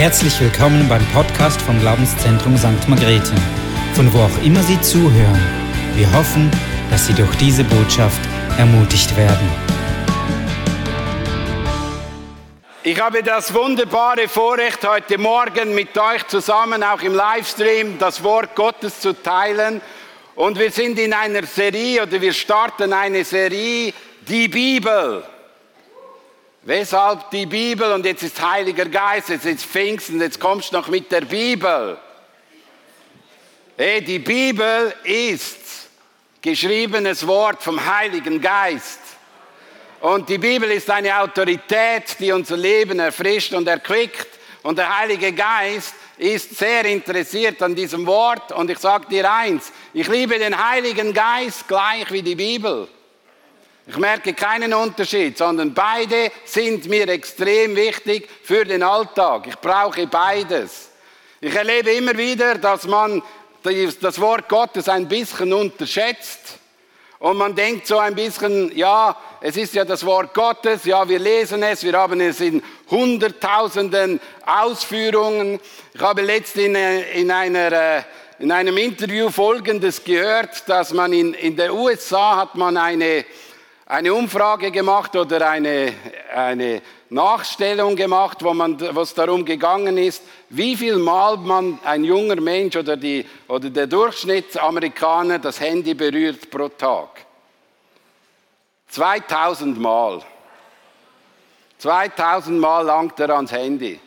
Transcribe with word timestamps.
Herzlich 0.00 0.40
willkommen 0.40 0.88
beim 0.88 1.04
Podcast 1.08 1.60
vom 1.60 1.78
Glaubenszentrum 1.78 2.56
St. 2.56 2.88
Margrethe, 2.88 3.34
von 3.92 4.10
wo 4.14 4.20
auch 4.20 4.42
immer 4.42 4.62
Sie 4.62 4.80
zuhören. 4.80 5.38
Wir 5.94 6.10
hoffen, 6.14 6.50
dass 6.90 7.06
Sie 7.06 7.12
durch 7.12 7.36
diese 7.36 7.64
Botschaft 7.64 8.18
ermutigt 8.56 9.14
werden. 9.14 9.46
Ich 12.82 12.98
habe 12.98 13.22
das 13.22 13.52
wunderbare 13.52 14.26
Vorrecht, 14.26 14.88
heute 14.88 15.18
Morgen 15.18 15.74
mit 15.74 15.98
euch 15.98 16.26
zusammen, 16.28 16.82
auch 16.82 17.02
im 17.02 17.14
Livestream, 17.14 17.98
das 17.98 18.24
Wort 18.24 18.54
Gottes 18.54 19.00
zu 19.00 19.12
teilen. 19.12 19.82
Und 20.34 20.58
wir 20.58 20.70
sind 20.70 20.98
in 20.98 21.12
einer 21.12 21.42
Serie 21.42 22.04
oder 22.04 22.18
wir 22.18 22.32
starten 22.32 22.94
eine 22.94 23.22
Serie, 23.22 23.92
die 24.26 24.48
Bibel. 24.48 25.24
Weshalb 26.70 27.32
die 27.32 27.46
Bibel 27.46 27.90
und 27.90 28.06
jetzt 28.06 28.22
ist 28.22 28.40
Heiliger 28.40 28.84
Geist, 28.84 29.28
jetzt 29.30 29.44
ist 29.44 29.66
Pfingsten, 29.66 30.20
jetzt 30.20 30.38
kommst 30.38 30.70
du 30.70 30.76
noch 30.76 30.86
mit 30.86 31.10
der 31.10 31.22
Bibel. 31.22 31.98
Hey, 33.76 34.00
die 34.00 34.20
Bibel 34.20 34.94
ist 35.02 35.58
geschriebenes 36.40 37.26
Wort 37.26 37.60
vom 37.60 37.84
Heiligen 37.84 38.40
Geist. 38.40 39.00
Und 40.00 40.28
die 40.28 40.38
Bibel 40.38 40.70
ist 40.70 40.88
eine 40.88 41.20
Autorität, 41.20 42.14
die 42.20 42.30
unser 42.30 42.56
Leben 42.56 43.00
erfrischt 43.00 43.52
und 43.52 43.66
erquickt. 43.66 44.28
Und 44.62 44.78
der 44.78 44.96
Heilige 44.96 45.32
Geist 45.32 45.94
ist 46.18 46.56
sehr 46.56 46.84
interessiert 46.84 47.60
an 47.64 47.74
diesem 47.74 48.06
Wort. 48.06 48.52
Und 48.52 48.70
ich 48.70 48.78
sage 48.78 49.08
dir 49.08 49.28
eins, 49.28 49.72
ich 49.92 50.06
liebe 50.06 50.38
den 50.38 50.56
Heiligen 50.56 51.12
Geist 51.12 51.66
gleich 51.66 52.08
wie 52.12 52.22
die 52.22 52.36
Bibel. 52.36 52.86
Ich 53.86 53.96
merke 53.96 54.34
keinen 54.34 54.72
Unterschied, 54.74 55.38
sondern 55.38 55.74
beide 55.74 56.30
sind 56.44 56.86
mir 56.86 57.08
extrem 57.08 57.74
wichtig 57.74 58.28
für 58.42 58.64
den 58.64 58.82
Alltag. 58.82 59.46
Ich 59.48 59.58
brauche 59.58 60.06
beides. 60.06 60.90
Ich 61.40 61.54
erlebe 61.54 61.90
immer 61.92 62.16
wieder, 62.16 62.56
dass 62.56 62.86
man 62.86 63.22
das 63.62 64.20
Wort 64.20 64.48
Gottes 64.48 64.88
ein 64.88 65.08
bisschen 65.08 65.52
unterschätzt. 65.52 66.58
Und 67.18 67.36
man 67.36 67.54
denkt 67.54 67.86
so 67.86 67.98
ein 67.98 68.14
bisschen, 68.14 68.74
ja, 68.74 69.14
es 69.42 69.56
ist 69.56 69.74
ja 69.74 69.84
das 69.84 70.06
Wort 70.06 70.32
Gottes, 70.32 70.84
ja, 70.84 71.06
wir 71.06 71.18
lesen 71.18 71.62
es, 71.62 71.82
wir 71.82 71.92
haben 71.92 72.18
es 72.20 72.40
in 72.40 72.62
hunderttausenden 72.90 74.20
Ausführungen. 74.46 75.60
Ich 75.92 76.00
habe 76.00 76.22
letztens 76.22 76.64
in, 76.64 76.74
in, 76.74 77.30
einer, 77.30 77.72
äh, 77.72 78.02
in 78.38 78.50
einem 78.50 78.78
Interview 78.78 79.28
Folgendes 79.28 80.02
gehört, 80.02 80.66
dass 80.66 80.94
man 80.94 81.12
in, 81.12 81.34
in 81.34 81.56
der 81.56 81.74
USA 81.74 82.36
hat 82.36 82.54
man 82.54 82.78
eine, 82.78 83.26
eine 83.90 84.14
Umfrage 84.14 84.70
gemacht 84.70 85.16
oder 85.16 85.50
eine, 85.50 85.92
eine 86.32 86.80
Nachstellung 87.08 87.96
gemacht, 87.96 88.38
wo, 88.40 88.54
man, 88.54 88.80
wo 88.94 89.00
es 89.00 89.12
darum 89.14 89.44
gegangen 89.44 89.98
ist, 89.98 90.22
wie 90.48 90.76
viel 90.76 90.96
Mal 90.96 91.36
man 91.38 91.80
ein 91.82 92.04
junger 92.04 92.40
Mensch 92.40 92.76
oder, 92.76 92.96
die, 92.96 93.26
oder 93.48 93.68
der 93.68 93.88
Durchschnittsamerikaner 93.88 95.40
das 95.40 95.58
Handy 95.58 95.94
berührt 95.94 96.48
pro 96.52 96.68
Tag. 96.68 97.26
2000 98.90 99.80
Mal. 99.80 100.22
2000 101.78 102.60
Mal 102.60 102.82
langt 102.82 103.18
er 103.18 103.30
ans 103.30 103.50
Handy. 103.50 103.98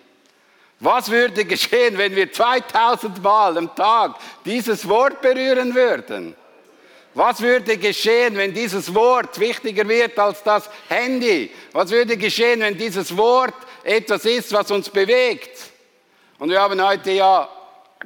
Was 0.80 1.12
würde 1.12 1.44
geschehen, 1.44 1.98
wenn 1.98 2.16
wir 2.16 2.32
2000 2.32 3.22
Mal 3.22 3.58
am 3.58 3.76
Tag 3.76 4.16
dieses 4.46 4.88
Wort 4.88 5.22
berühren 5.22 5.76
würden? 5.76 6.38
Was 7.16 7.42
würde 7.42 7.78
geschehen, 7.78 8.36
wenn 8.38 8.54
dieses 8.54 8.94
Wort 8.94 9.40
wichtiger 9.40 9.88
wird 9.88 10.18
als 10.18 10.42
das 10.42 10.70
Handy? 10.90 11.52
Was 11.72 11.92
würde 11.92 12.18
geschehen, 12.18 12.62
wenn 12.62 12.78
dieses 12.78 13.16
Wort 13.16 13.54
etwas 13.84 14.26
ist, 14.26 14.52
was 14.52 14.72
uns 14.72 14.90
bewegt? 14.90 15.58
Und 16.40 16.50
wir 16.50 16.60
haben 16.60 16.84
heute 16.84 17.12
ja 17.12 17.48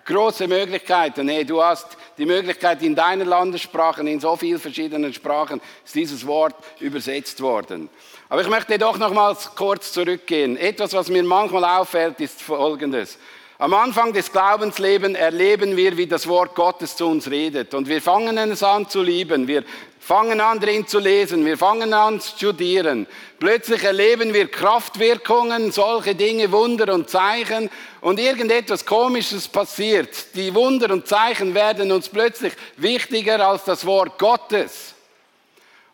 große 0.06 0.48
Möglichkeiten. 0.48 1.30
Hey, 1.30 1.46
du 1.46 1.64
hast 1.64 1.88
die 2.18 2.26
Möglichkeit, 2.26 2.82
in 2.84 2.96
deiner 2.96 3.26
Landessprache, 3.26 4.02
in 4.02 4.20
so 4.20 4.36
vielen 4.36 4.60
verschiedenen 4.60 5.14
Sprachen, 5.14 5.62
ist 5.86 5.96
dieses 5.96 6.26
Wort 6.26 6.56
übersetzt 6.80 7.42
worden. 7.42 7.90
Aber 8.28 8.42
ich 8.42 8.50
möchte 8.50 8.78
doch 8.78 8.98
nochmals 8.98 9.52
kurz 9.56 9.94
zurückgehen. 9.94 10.58
Etwas, 10.58 10.94
was 10.94 11.10
mir 11.10 11.24
manchmal 11.24 11.64
auffällt, 11.64 12.20
ist 12.20 12.42
Folgendes. 12.42 13.18
Am 13.60 13.74
Anfang 13.74 14.14
des 14.14 14.32
Glaubenslebens 14.32 15.18
erleben 15.18 15.76
wir, 15.76 15.98
wie 15.98 16.06
das 16.06 16.28
Wort 16.28 16.54
Gottes 16.54 16.96
zu 16.96 17.08
uns 17.08 17.32
redet. 17.32 17.74
Und 17.74 17.90
wir 17.90 18.04
fangen 18.04 18.38
es 18.38 18.62
an 18.62 18.88
zu 18.88 19.02
lieben. 19.02 19.48
Wir 19.48 19.64
fangen 20.00 20.40
an, 20.40 20.60
drin 20.60 20.86
zu 20.86 21.00
lesen. 21.00 21.44
Wir 21.44 21.58
fangen 21.58 21.92
an 21.92 22.22
zu 22.22 22.38
studieren. 22.38 23.08
Plötzlich 23.40 23.84
erleben 23.84 24.32
wir 24.32 24.52
Kraftwirkungen, 24.52 25.72
solche 25.72 26.14
Dinge, 26.14 26.52
Wunder 26.52 26.94
und 26.94 27.10
Zeichen. 27.10 27.72
Und 28.00 28.20
irgendetwas 28.20 28.86
Komisches 28.86 29.48
passiert. 29.48 30.36
Die 30.36 30.54
Wunder 30.54 30.94
und 30.94 31.08
Zeichen 31.08 31.56
werden 31.56 31.92
uns 31.92 32.10
plötzlich 32.10 32.54
wichtiger 32.76 33.44
als 33.44 33.64
das 33.64 33.88
Wort 33.88 34.20
Gottes. 34.20 34.94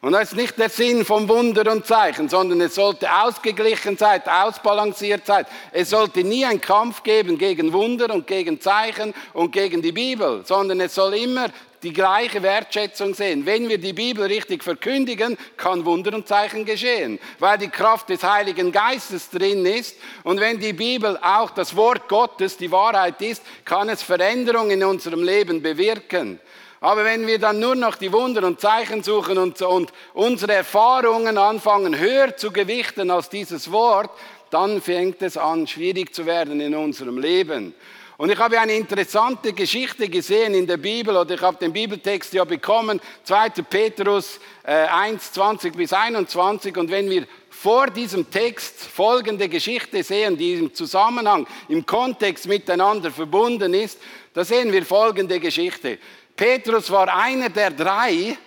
Und 0.04 0.12
das 0.12 0.32
ist 0.32 0.36
nicht 0.36 0.60
der 0.60 0.68
Sinn 0.68 1.06
vom 1.06 1.30
Wunder 1.30 1.72
und 1.72 1.86
Zeichen, 1.86 2.28
sondern 2.28 2.60
es 2.60 2.76
sollte 2.76 3.10
ausgeglichen 3.10 3.96
sein, 3.96 4.22
ausbalanciert 4.28 5.26
sein. 5.26 5.46
Es 5.72 5.92
sollte 5.92 6.26
nie 6.26 6.44
einen 6.44 6.60
Kampf 6.60 7.04
geben 7.04 7.38
gegen 7.38 7.72
Wunder 7.72 8.14
und 8.14 8.28
gegen 8.28 8.60
Zeichen 8.60 9.14
und 9.32 9.54
gegen 9.54 9.82
die 9.82 9.94
Bibel, 9.94 10.44
sondern 10.44 10.82
es 10.82 10.94
soll 10.94 11.14
immer 11.14 11.46
die 11.84 11.94
gleiche 11.94 12.44
Wertschätzung 12.44 13.14
sehen. 13.14 13.46
Wenn 13.46 13.70
wir 13.70 13.78
die 13.78 13.94
Bibel 13.94 14.26
richtig 14.26 14.62
verkündigen, 14.62 15.38
kann 15.56 15.86
Wunder 15.86 16.14
und 16.14 16.28
Zeichen 16.28 16.66
geschehen, 16.66 17.18
weil 17.40 17.58
die 17.58 17.70
Kraft 17.70 18.10
des 18.10 18.24
Heiligen 18.26 18.74
Geistes 18.74 19.30
drin 19.30 19.66
ist. 19.66 19.96
Und 20.26 20.42
wenn 20.42 20.60
die 20.60 20.74
Bibel 20.74 21.18
auch 21.22 21.52
das 21.52 21.78
Wort 21.78 22.10
Gottes, 22.10 22.58
die 22.58 22.72
Wahrheit 22.72 23.22
ist, 23.22 23.42
kann 23.64 23.88
es 23.88 24.04
Veränderungen 24.04 24.72
in 24.72 24.84
unserem 24.84 25.24
Leben 25.24 25.62
bewirken. 25.62 26.42
Aber 26.84 27.06
wenn 27.06 27.26
wir 27.26 27.40
dann 27.40 27.62
nur 27.62 27.76
noch 27.76 27.96
die 27.96 28.12
Wunder 28.12 28.46
und 28.46 28.60
Zeichen 28.60 29.04
suchen 29.04 29.38
und, 29.38 29.62
und 29.62 29.94
unsere 30.14 30.52
Erfahrungen 30.52 31.38
anfangen 31.38 31.98
höher 31.98 32.36
zu 32.36 32.52
gewichten 32.52 33.10
als 33.10 33.30
dieses 33.30 33.72
Wort, 33.72 34.12
dann 34.50 34.82
fängt 34.82 35.22
es 35.22 35.38
an, 35.38 35.66
schwierig 35.66 36.14
zu 36.14 36.26
werden 36.26 36.60
in 36.60 36.76
unserem 36.76 37.20
Leben. 37.20 37.74
Und 38.18 38.32
ich 38.32 38.38
habe 38.38 38.60
eine 38.60 38.74
interessante 38.74 39.54
Geschichte 39.54 40.10
gesehen 40.10 40.56
in 40.56 40.68
der 40.68 40.76
Bibel, 40.76 41.16
oder 41.16 41.34
ich 41.36 41.42
habe 41.42 41.56
den 41.56 41.72
Bibeltext 41.72 42.34
ja 42.34 42.44
bekommen, 42.44 43.00
2. 43.24 43.50
Petrus 43.70 44.42
äh, 44.64 44.74
1, 44.74 45.32
20 45.32 45.78
bis 45.78 45.94
21. 45.94 46.76
Und 46.76 46.92
wenn 46.92 47.10
wir 47.10 47.26
vor 47.50 47.88
diesem 47.88 48.30
Text 48.30 48.84
folgende 48.84 49.48
Geschichte 49.48 50.04
sehen, 50.04 50.36
die 50.36 50.56
im 50.56 50.74
Zusammenhang, 50.74 51.48
im 51.70 51.86
Kontext 51.86 52.46
miteinander 52.46 53.10
verbunden 53.10 53.74
ist, 53.74 54.00
da 54.34 54.44
sehen 54.44 54.72
wir 54.74 54.86
folgende 54.86 55.40
Geschichte. 55.40 55.98
Petrus 56.36 56.90
war 56.90 57.14
einer 57.16 57.50
der 57.50 57.72
drei, 57.72 58.38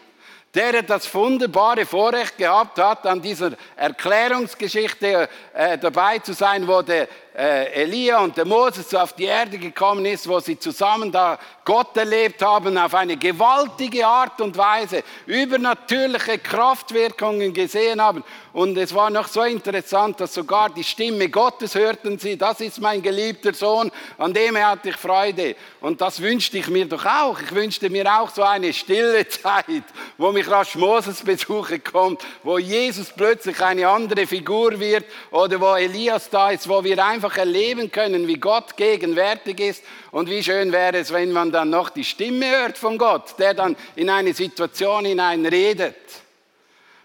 der 0.54 0.82
das 0.82 1.12
wunderbare 1.14 1.84
Vorrecht 1.84 2.38
gehabt 2.38 2.78
hat, 2.78 3.06
an 3.06 3.20
dieser 3.20 3.52
Erklärungsgeschichte 3.76 5.28
äh, 5.52 5.76
dabei 5.76 6.18
zu 6.18 6.32
sein, 6.32 6.66
wo 6.66 6.80
der 6.80 7.08
äh, 7.36 7.82
Elia 7.82 8.20
und 8.20 8.36
der 8.36 8.46
Moses 8.46 8.94
auf 8.94 9.12
die 9.12 9.24
Erde 9.24 9.58
gekommen 9.58 10.06
ist, 10.06 10.26
wo 10.26 10.40
sie 10.40 10.58
zusammen 10.58 11.12
da 11.12 11.38
Gott 11.66 11.96
erlebt 11.96 12.42
haben, 12.42 12.78
auf 12.78 12.94
eine 12.94 13.16
gewaltige 13.16 14.06
Art 14.06 14.40
und 14.40 14.56
Weise, 14.56 15.02
übernatürliche 15.26 16.38
Kraftwirkungen 16.38 17.52
gesehen 17.52 18.00
haben. 18.00 18.22
Und 18.52 18.78
es 18.78 18.94
war 18.94 19.10
noch 19.10 19.28
so 19.28 19.42
interessant, 19.42 20.18
dass 20.20 20.32
sogar 20.32 20.70
die 20.70 20.84
Stimme 20.84 21.28
Gottes 21.28 21.74
hörten 21.74 22.18
sie, 22.18 22.38
das 22.38 22.60
ist 22.60 22.80
mein 22.80 23.02
geliebter 23.02 23.52
Sohn, 23.52 23.90
an 24.16 24.32
dem 24.32 24.56
hatte 24.56 24.90
ich 24.90 24.96
Freude. 24.96 25.56
Und 25.80 26.00
das 26.00 26.22
wünschte 26.22 26.56
ich 26.58 26.68
mir 26.68 26.86
doch 26.86 27.04
auch. 27.04 27.38
Ich 27.40 27.52
wünschte 27.54 27.90
mir 27.90 28.18
auch 28.18 28.30
so 28.30 28.42
eine 28.42 28.72
stille 28.72 29.28
Zeit, 29.28 29.84
wo 30.16 30.32
mich 30.32 30.48
rasch 30.48 30.76
Moses 30.76 31.22
besuchen 31.22 31.82
kommt, 31.82 32.22
wo 32.44 32.58
Jesus 32.58 33.12
plötzlich 33.14 33.60
eine 33.60 33.88
andere 33.88 34.26
Figur 34.26 34.78
wird 34.78 35.04
oder 35.32 35.60
wo 35.60 35.74
Elias 35.74 36.30
da 36.30 36.50
ist, 36.50 36.68
wo 36.68 36.82
wir 36.82 37.04
einfach 37.04 37.25
einfach 37.26 37.38
erleben 37.38 37.90
können, 37.90 38.26
wie 38.28 38.36
Gott 38.36 38.76
gegenwärtig 38.76 39.60
ist. 39.60 39.84
Und 40.12 40.30
wie 40.30 40.42
schön 40.42 40.72
wäre 40.72 40.98
es, 40.98 41.12
wenn 41.12 41.32
man 41.32 41.50
dann 41.50 41.70
noch 41.70 41.90
die 41.90 42.04
Stimme 42.04 42.48
hört 42.48 42.78
von 42.78 42.98
Gott, 42.98 43.38
der 43.38 43.54
dann 43.54 43.76
in 43.96 44.08
eine 44.08 44.32
Situation 44.32 45.04
hinein 45.04 45.44
redet. 45.44 45.96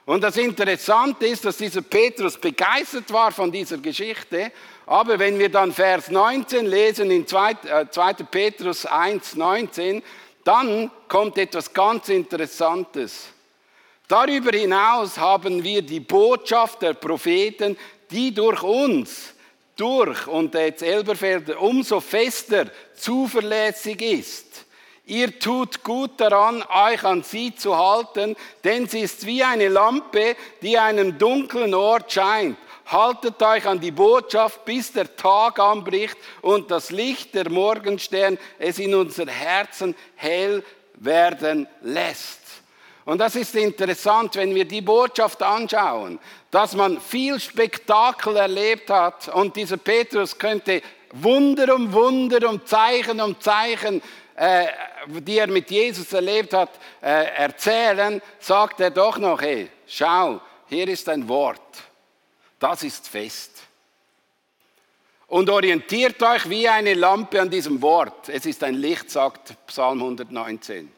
Und 0.05 0.21
das 0.23 0.37
Interessante 0.37 1.27
ist, 1.27 1.45
dass 1.45 1.57
dieser 1.57 1.81
Petrus 1.81 2.37
begeistert 2.37 3.11
war 3.11 3.31
von 3.31 3.51
dieser 3.51 3.77
Geschichte. 3.77 4.51
Aber 4.85 5.17
wenn 5.17 5.39
wir 5.39 5.49
dann 5.49 5.71
Vers 5.71 6.09
19 6.09 6.65
lesen 6.65 7.11
in 7.11 7.25
2. 7.25 7.51
Äh, 7.51 8.23
Petrus 8.29 8.85
1, 8.85 9.35
19, 9.35 10.03
dann 10.43 10.91
kommt 11.07 11.37
etwas 11.37 11.71
ganz 11.71 12.09
Interessantes. 12.09 13.27
Darüber 14.07 14.51
hinaus 14.51 15.17
haben 15.17 15.63
wir 15.63 15.81
die 15.81 16.01
Botschaft 16.01 16.81
der 16.81 16.93
Propheten, 16.93 17.77
die 18.09 18.33
durch 18.33 18.61
uns 18.63 19.33
durch 19.81 20.27
und 20.27 20.53
jetzt 20.53 20.83
Elberfelder 20.83 21.59
umso 21.59 21.99
fester 22.01 22.65
zuverlässig 22.93 23.99
ist. 24.01 24.65
Ihr 25.07 25.39
tut 25.39 25.83
gut 25.83 26.11
daran, 26.17 26.63
euch 26.63 27.03
an 27.03 27.23
sie 27.23 27.55
zu 27.55 27.75
halten, 27.75 28.35
denn 28.63 28.87
sie 28.87 28.99
ist 28.99 29.25
wie 29.25 29.43
eine 29.43 29.69
Lampe, 29.69 30.35
die 30.61 30.77
einem 30.77 31.17
dunklen 31.17 31.73
Ort 31.73 32.11
scheint. 32.11 32.57
haltet 32.85 33.41
euch 33.41 33.65
an 33.65 33.79
die 33.79 33.91
Botschaft, 33.91 34.65
bis 34.65 34.91
der 34.91 35.15
Tag 35.15 35.57
anbricht 35.59 36.17
und 36.41 36.69
das 36.69 36.91
Licht 36.91 37.33
der 37.33 37.49
Morgenstern 37.49 38.37
es 38.59 38.77
in 38.77 38.93
unser 38.93 39.27
Herzen 39.27 39.95
hell 40.15 40.63
werden 40.95 41.67
lässt. 41.81 42.40
Und 43.11 43.17
das 43.17 43.35
ist 43.35 43.53
interessant, 43.55 44.37
wenn 44.37 44.55
wir 44.55 44.63
die 44.63 44.79
Botschaft 44.79 45.43
anschauen, 45.43 46.17
dass 46.49 46.73
man 46.77 47.01
viel 47.01 47.41
Spektakel 47.41 48.37
erlebt 48.37 48.89
hat 48.89 49.27
und 49.27 49.53
dieser 49.57 49.75
Petrus 49.75 50.37
könnte 50.37 50.81
Wunder 51.11 51.75
um 51.75 51.91
Wunder 51.91 52.49
um 52.49 52.65
Zeichen 52.65 53.19
um 53.19 53.37
Zeichen, 53.37 54.01
äh, 54.37 54.67
die 55.09 55.39
er 55.39 55.47
mit 55.47 55.69
Jesus 55.69 56.13
erlebt 56.13 56.53
hat, 56.53 56.69
äh, 57.01 57.25
erzählen, 57.35 58.21
sagt 58.39 58.79
er 58.79 58.91
doch 58.91 59.17
noch, 59.17 59.41
hey, 59.41 59.69
schau, 59.85 60.39
hier 60.69 60.87
ist 60.87 61.09
ein 61.09 61.27
Wort, 61.27 61.83
das 62.59 62.81
ist 62.83 63.09
fest. 63.09 63.63
Und 65.27 65.49
orientiert 65.49 66.23
euch 66.23 66.49
wie 66.49 66.65
eine 66.65 66.93
Lampe 66.93 67.41
an 67.41 67.49
diesem 67.49 67.81
Wort. 67.81 68.29
Es 68.29 68.45
ist 68.45 68.63
ein 68.63 68.75
Licht, 68.75 69.11
sagt 69.11 69.53
Psalm 69.67 70.01
119. 70.01 70.89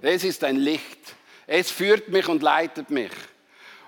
Es 0.00 0.24
ist 0.24 0.42
ein 0.42 0.56
Licht. 0.56 1.21
Es 1.46 1.70
führt 1.70 2.08
mich 2.08 2.28
und 2.28 2.42
leitet 2.42 2.90
mich. 2.90 3.10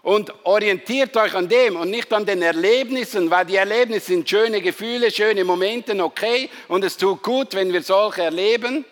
Und 0.03 0.33
orientiert 0.45 1.17
euch 1.17 1.35
an 1.35 1.49
dem 1.49 1.77
und 1.77 1.89
nicht 1.91 2.13
an 2.13 2.27
den 2.27 2.43
Erlebnissen, 2.43 3.31
weil 3.31 3.47
die 3.47 3.57
Erlebnisse 3.57 4.09
sind 4.09 4.29
schöne 4.29 4.61
Gefühle, 4.61 5.11
schöne 5.11 5.45
Momente, 5.45 5.99
okay. 6.05 6.51
Und 6.69 6.85
es 6.85 6.97
tut 6.99 7.23
gut, 7.23 7.55
wenn 7.55 7.73
wir 7.73 7.83
solche 7.83 8.23
erleben. 8.23 8.85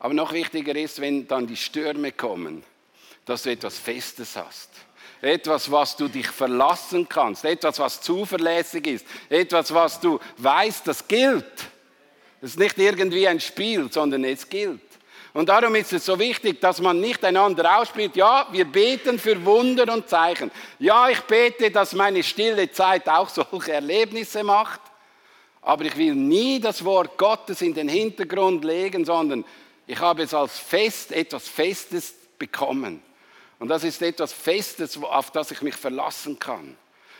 Aber 0.00 0.14
noch 0.14 0.32
wichtiger 0.32 0.74
ist, 0.74 1.00
wenn 1.00 1.28
dann 1.28 1.46
die 1.46 1.56
Stürme 1.56 2.10
kommen, 2.10 2.64
dass 3.24 3.44
du 3.44 3.52
etwas 3.52 3.78
Festes 3.78 4.34
hast. 4.34 4.70
Etwas, 5.20 5.70
was 5.70 5.94
du 5.96 6.08
dich 6.08 6.26
verlassen 6.26 7.08
kannst. 7.08 7.44
Etwas, 7.44 7.78
was 7.78 8.00
zuverlässig 8.00 8.88
ist. 8.88 9.06
Etwas, 9.28 9.72
was 9.72 10.00
du 10.00 10.18
weißt, 10.38 10.88
das 10.88 11.06
gilt. 11.06 11.44
Das 12.40 12.50
ist 12.50 12.58
nicht 12.58 12.76
irgendwie 12.78 13.28
ein 13.28 13.38
Spiel, 13.38 13.92
sondern 13.92 14.24
es 14.24 14.48
gilt. 14.48 14.80
Und 15.32 15.48
darum 15.48 15.74
ist 15.74 15.92
es 15.92 16.04
so 16.04 16.18
wichtig, 16.18 16.60
dass 16.60 16.80
man 16.80 17.00
nicht 17.00 17.24
einander 17.24 17.78
ausspielt. 17.78 18.16
Ja, 18.16 18.46
wir 18.50 18.66
beten 18.66 19.18
für 19.18 19.42
Wunder 19.44 19.90
und 19.92 20.08
Zeichen. 20.08 20.50
Ja, 20.78 21.08
ich 21.08 21.20
bete, 21.22 21.70
dass 21.70 21.94
meine 21.94 22.22
stille 22.22 22.70
Zeit 22.70 23.08
auch 23.08 23.28
solche 23.50 23.72
Erlebnisse 23.72 24.44
macht. 24.44 24.80
Aber 25.62 25.84
ich 25.84 25.96
will 25.96 26.14
nie 26.14 26.60
das 26.60 26.84
Wort 26.84 27.16
Gottes 27.16 27.62
in 27.62 27.72
den 27.72 27.88
Hintergrund 27.88 28.64
legen, 28.64 29.04
sondern 29.04 29.44
ich 29.86 29.98
habe 30.00 30.22
es 30.22 30.34
als 30.34 30.58
Fest, 30.58 31.12
etwas 31.12 31.48
Festes 31.48 32.14
bekommen. 32.38 33.02
Und 33.58 33.68
das 33.68 33.84
ist 33.84 34.02
etwas 34.02 34.32
Festes, 34.32 35.00
auf 35.00 35.30
das 35.30 35.50
ich 35.52 35.62
mich 35.62 35.76
verlassen 35.76 36.38
kann. 36.38 36.76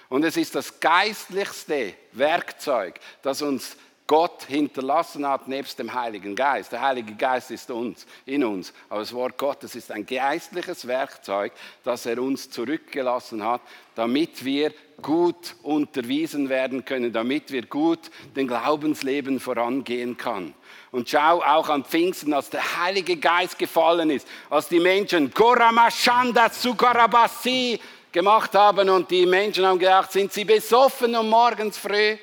Und 0.08 0.24
es 0.24 0.36
ist 0.36 0.54
das 0.54 0.80
geistlichste 0.80 1.94
Werkzeug, 2.12 3.00
das 3.22 3.40
uns 3.40 3.76
Gott 4.12 4.44
hinterlassen 4.46 5.26
hat 5.26 5.48
nebst 5.48 5.78
dem 5.78 5.94
Heiligen 5.94 6.34
Geist. 6.34 6.70
Der 6.70 6.82
Heilige 6.82 7.14
Geist 7.14 7.50
ist 7.50 7.70
uns, 7.70 8.06
in 8.26 8.44
uns. 8.44 8.74
Aber 8.90 9.00
das 9.00 9.14
Wort 9.14 9.38
Gottes 9.38 9.74
ist 9.74 9.90
ein 9.90 10.04
geistliches 10.04 10.86
Werkzeug, 10.86 11.50
das 11.82 12.04
er 12.04 12.20
uns 12.20 12.50
zurückgelassen 12.50 13.42
hat, 13.42 13.62
damit 13.94 14.44
wir 14.44 14.74
gut 15.00 15.54
unterwiesen 15.62 16.50
werden 16.50 16.84
können, 16.84 17.10
damit 17.10 17.52
wir 17.52 17.64
gut 17.64 18.10
den 18.36 18.48
Glaubensleben 18.48 19.40
vorangehen 19.40 20.18
kann. 20.18 20.52
Und 20.90 21.08
schau 21.08 21.42
auch 21.42 21.70
am 21.70 21.82
Pfingsten, 21.82 22.34
als 22.34 22.50
der 22.50 22.82
Heilige 22.82 23.16
Geist 23.16 23.58
gefallen 23.58 24.10
ist, 24.10 24.28
als 24.50 24.68
die 24.68 24.80
Menschen 24.80 25.32
Koramashanda 25.32 26.50
Sukarabasi 26.50 27.80
gemacht 28.12 28.54
haben 28.54 28.90
und 28.90 29.10
die 29.10 29.24
Menschen 29.24 29.64
haben 29.64 29.78
gedacht, 29.78 30.12
sind 30.12 30.34
sie 30.34 30.44
besoffen 30.44 31.16
um 31.16 31.30
morgens 31.30 31.78
früh? 31.78 32.18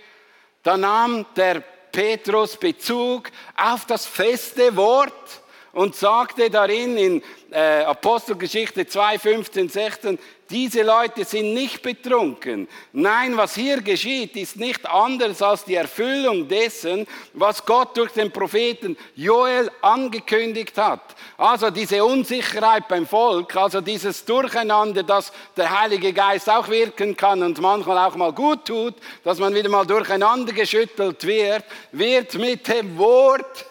Da 0.61 0.77
nahm 0.77 1.25
der 1.35 1.63
Petrus 1.91 2.57
Bezug 2.57 3.29
auf 3.55 3.85
das 3.85 4.05
feste 4.05 4.75
Wort 4.75 5.41
und 5.71 5.95
sagte 5.95 6.49
darin 6.49 6.97
in 6.97 7.23
äh, 7.51 7.83
Apostelgeschichte 7.83 8.87
2, 8.87 9.19
15, 9.19 9.69
16, 9.69 10.19
diese 10.49 10.81
Leute 10.81 11.25
sind 11.25 11.53
nicht 11.53 11.81
betrunken. 11.81 12.67
Nein, 12.91 13.37
was 13.37 13.55
hier 13.55 13.81
geschieht, 13.81 14.35
ist 14.35 14.55
nicht 14.55 14.87
anders 14.89 15.41
als 15.41 15.63
die 15.63 15.75
Erfüllung 15.75 16.47
dessen, 16.47 17.05
was 17.33 17.65
Gott 17.65 17.95
durch 17.95 18.11
den 18.11 18.31
Propheten 18.31 18.97
Joel 19.15 19.69
angekündigt 19.81 20.77
hat. 20.77 21.15
Also 21.37 21.69
diese 21.69 22.03
Unsicherheit 22.03 22.87
beim 22.87 23.05
Volk, 23.05 23.55
also 23.55 23.81
dieses 23.81 24.25
Durcheinander, 24.25 25.03
dass 25.03 25.31
der 25.55 25.79
Heilige 25.79 26.13
Geist 26.13 26.49
auch 26.49 26.67
wirken 26.67 27.15
kann 27.15 27.43
und 27.43 27.61
manchmal 27.61 27.97
auch 27.99 28.15
mal 28.15 28.33
gut 28.33 28.65
tut, 28.65 28.95
dass 29.23 29.39
man 29.39 29.53
wieder 29.53 29.69
mal 29.69 29.85
durcheinander 29.85 30.53
geschüttelt 30.53 31.23
wird, 31.25 31.63
wird 31.91 32.33
mit 32.35 32.67
dem 32.67 32.97
Wort 32.97 33.65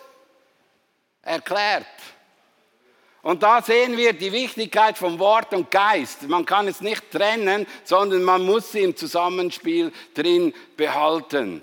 erklärt. 1.23 1.87
Und 3.23 3.43
da 3.43 3.61
sehen 3.61 3.97
wir 3.97 4.13
die 4.13 4.33
Wichtigkeit 4.33 4.97
von 4.97 5.19
Wort 5.19 5.53
und 5.53 5.71
Geist. 5.71 6.29
Man 6.29 6.47
kann 6.47 6.69
es 6.69 6.81
nicht 6.81 7.11
trennen, 7.11 7.67
sondern 7.85 8.23
man 8.23 8.45
muss 8.45 8.73
sie 8.73 8.83
im 8.83 8.97
Zusammenspiel 8.97 9.93
drin 10.15 10.55
behalten. 10.77 11.63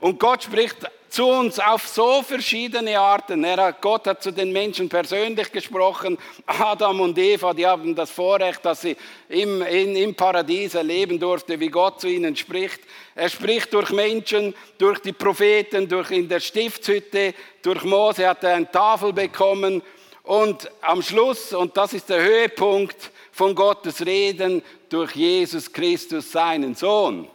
Und 0.00 0.18
Gott 0.18 0.42
spricht 0.42 0.76
zu 1.08 1.26
uns 1.26 1.58
auf 1.58 1.86
so 1.86 2.22
verschiedene 2.22 2.98
Arten. 2.98 3.46
Hat, 3.46 3.80
Gott 3.80 4.06
hat 4.06 4.22
zu 4.22 4.32
den 4.32 4.52
Menschen 4.52 4.88
persönlich 4.88 5.50
gesprochen. 5.50 6.18
Adam 6.44 7.00
und 7.00 7.16
Eva, 7.16 7.54
die 7.54 7.66
haben 7.66 7.94
das 7.94 8.10
Vorrecht, 8.10 8.64
dass 8.64 8.82
sie 8.82 8.96
im, 9.28 9.62
in, 9.62 9.96
im 9.96 10.14
Paradies 10.14 10.74
erleben 10.74 11.18
durften, 11.18 11.58
wie 11.58 11.68
Gott 11.68 12.00
zu 12.00 12.08
ihnen 12.08 12.36
spricht. 12.36 12.80
Er 13.14 13.30
spricht 13.30 13.72
durch 13.72 13.90
Menschen, 13.90 14.54
durch 14.76 14.98
die 14.98 15.12
Propheten, 15.12 15.88
durch 15.88 16.10
in 16.10 16.28
der 16.28 16.40
Stiftshütte, 16.40 17.32
durch 17.62 17.84
Mose 17.84 18.28
hat 18.28 18.44
er 18.44 18.54
eine 18.54 18.70
Tafel 18.70 19.12
bekommen 19.12 19.82
und 20.26 20.68
am 20.82 21.02
Schluss, 21.02 21.52
und 21.52 21.76
das 21.76 21.92
ist 21.92 22.08
der 22.08 22.20
Höhepunkt 22.20 23.12
von 23.30 23.54
Gottes 23.54 24.04
Reden 24.04 24.60
durch 24.88 25.12
Jesus 25.12 25.72
Christus, 25.72 26.32
seinen 26.32 26.74
Sohn. 26.74 27.28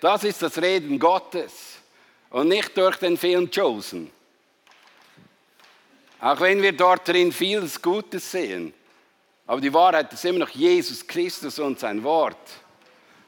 Das 0.00 0.24
ist 0.24 0.40
das 0.40 0.56
Reden 0.60 0.98
Gottes 0.98 1.52
und 2.30 2.48
nicht 2.48 2.76
durch 2.78 2.96
den 2.96 3.18
Film 3.18 3.50
Chosen. 3.50 4.10
Auch 6.18 6.40
wenn 6.40 6.62
wir 6.62 6.72
dort 6.72 7.06
drin 7.06 7.30
vieles 7.30 7.80
Gutes 7.80 8.30
sehen. 8.30 8.72
Aber 9.46 9.60
die 9.60 9.72
Wahrheit 9.74 10.10
ist 10.10 10.24
immer 10.24 10.38
noch 10.38 10.48
Jesus 10.48 11.06
Christus 11.06 11.58
und 11.58 11.78
sein 11.78 12.02
Wort. 12.02 12.38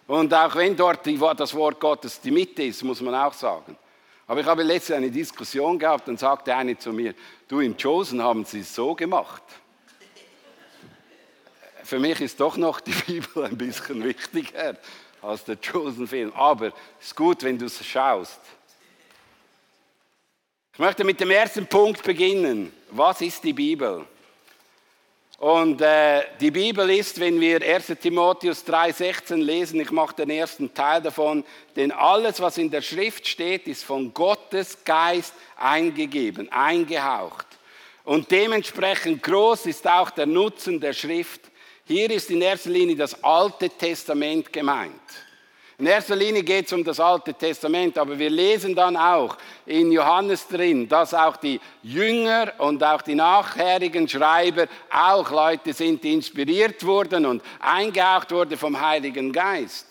Und 0.06 0.32
auch 0.32 0.54
wenn 0.54 0.74
dort 0.74 1.06
das 1.38 1.54
Wort 1.54 1.78
Gottes 1.78 2.18
die 2.18 2.30
Mitte 2.30 2.62
ist, 2.62 2.82
muss 2.82 3.02
man 3.02 3.14
auch 3.14 3.34
sagen. 3.34 3.76
Aber 4.26 4.40
ich 4.40 4.46
habe 4.46 4.62
letztens 4.62 4.96
eine 4.96 5.10
Diskussion 5.10 5.78
gehabt 5.78 6.08
und 6.08 6.18
sagte 6.18 6.54
eine 6.54 6.76
zu 6.76 6.92
mir, 6.92 7.14
du 7.46 7.60
im 7.60 7.76
Chosen 7.76 8.22
haben 8.22 8.44
sie 8.44 8.60
es 8.60 8.74
so 8.74 8.94
gemacht. 8.94 9.42
Für 11.84 12.00
mich 12.00 12.20
ist 12.20 12.40
doch 12.40 12.56
noch 12.56 12.80
die 12.80 12.90
Bibel 13.06 13.44
ein 13.44 13.56
bisschen 13.56 14.02
wichtiger 14.02 14.76
als 15.22 15.44
der 15.44 15.56
Chosen-Film. 15.56 16.32
Aber 16.32 16.72
es 17.00 17.06
ist 17.06 17.16
gut, 17.16 17.44
wenn 17.44 17.56
du 17.56 17.66
es 17.66 17.84
schaust. 17.84 18.40
Ich 20.72 20.78
möchte 20.80 21.04
mit 21.04 21.20
dem 21.20 21.30
ersten 21.30 21.66
Punkt 21.66 22.02
beginnen. 22.02 22.72
Was 22.90 23.20
ist 23.20 23.42
die 23.44 23.52
Bibel? 23.52 24.04
Und 25.38 25.82
äh, 25.82 26.22
die 26.40 26.50
Bibel 26.50 26.88
ist, 26.88 27.20
wenn 27.20 27.38
wir 27.38 27.60
1 27.60 27.92
Timotheus 28.00 28.66
3,16 28.66 29.36
lesen, 29.36 29.80
ich 29.80 29.90
mache 29.90 30.16
den 30.16 30.30
ersten 30.30 30.72
Teil 30.72 31.02
davon, 31.02 31.44
denn 31.74 31.92
alles, 31.92 32.40
was 32.40 32.56
in 32.56 32.70
der 32.70 32.80
Schrift 32.80 33.28
steht, 33.28 33.66
ist 33.66 33.84
von 33.84 34.14
Gottes 34.14 34.78
Geist 34.82 35.34
eingegeben, 35.56 36.50
eingehaucht. 36.50 37.46
Und 38.04 38.30
dementsprechend 38.30 39.22
groß 39.22 39.66
ist 39.66 39.86
auch 39.86 40.08
der 40.10 40.26
Nutzen 40.26 40.80
der 40.80 40.94
Schrift. 40.94 41.42
Hier 41.84 42.10
ist 42.10 42.30
in 42.30 42.40
erster 42.40 42.70
Linie 42.70 42.96
das 42.96 43.22
Alte 43.22 43.68
Testament 43.68 44.50
gemeint. 44.50 44.92
In 45.78 45.86
erster 45.86 46.16
Linie 46.16 46.42
geht 46.42 46.66
es 46.66 46.72
um 46.72 46.82
das 46.82 46.98
Alte 46.98 47.34
Testament, 47.34 47.98
aber 47.98 48.18
wir 48.18 48.30
lesen 48.30 48.74
dann 48.74 48.96
auch 48.96 49.36
in 49.66 49.92
Johannes 49.92 50.48
drin, 50.48 50.88
dass 50.88 51.12
auch 51.12 51.36
die 51.36 51.60
Jünger 51.82 52.50
und 52.56 52.82
auch 52.82 53.02
die 53.02 53.14
nachherigen 53.14 54.08
Schreiber 54.08 54.68
auch 54.90 55.30
Leute 55.30 55.74
sind, 55.74 56.02
die 56.02 56.14
inspiriert 56.14 56.82
wurden 56.86 57.26
und 57.26 57.42
eingehaucht 57.60 58.32
wurden 58.32 58.56
vom 58.56 58.80
Heiligen 58.80 59.30
Geist. 59.30 59.86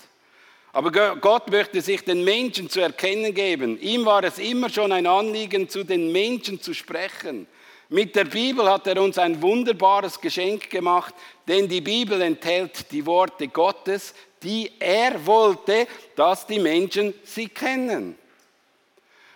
Aber 0.73 0.91
Gott 1.21 1.51
möchte 1.51 1.79
sich 1.81 2.03
den 2.03 2.23
Menschen 2.23 2.67
zu 2.67 2.81
erkennen 2.81 3.33
geben. 3.33 3.79
Ihm 3.79 4.05
war 4.05 4.23
es 4.23 4.39
immer 4.39 4.71
schon 4.71 4.91
ein 4.91 5.05
Anliegen, 5.05 5.69
zu 5.69 5.83
den 5.83 6.11
Menschen 6.11 6.59
zu 6.59 6.73
sprechen. 6.73 7.45
Mit 7.89 8.15
der 8.15 8.25
Bibel 8.25 8.67
hat 8.67 8.87
er 8.87 8.99
uns 8.99 9.19
ein 9.19 9.39
wunderbares 9.39 10.19
Geschenk 10.19 10.71
gemacht, 10.71 11.13
denn 11.47 11.69
die 11.69 11.81
Bibel 11.81 12.19
enthält 12.21 12.91
die 12.91 13.05
Worte 13.05 13.47
Gottes, 13.47 14.15
die 14.43 14.71
er 14.79 15.25
wollte, 15.25 15.87
dass 16.15 16.45
die 16.45 16.59
Menschen 16.59 17.13
sie 17.23 17.47
kennen. 17.47 18.17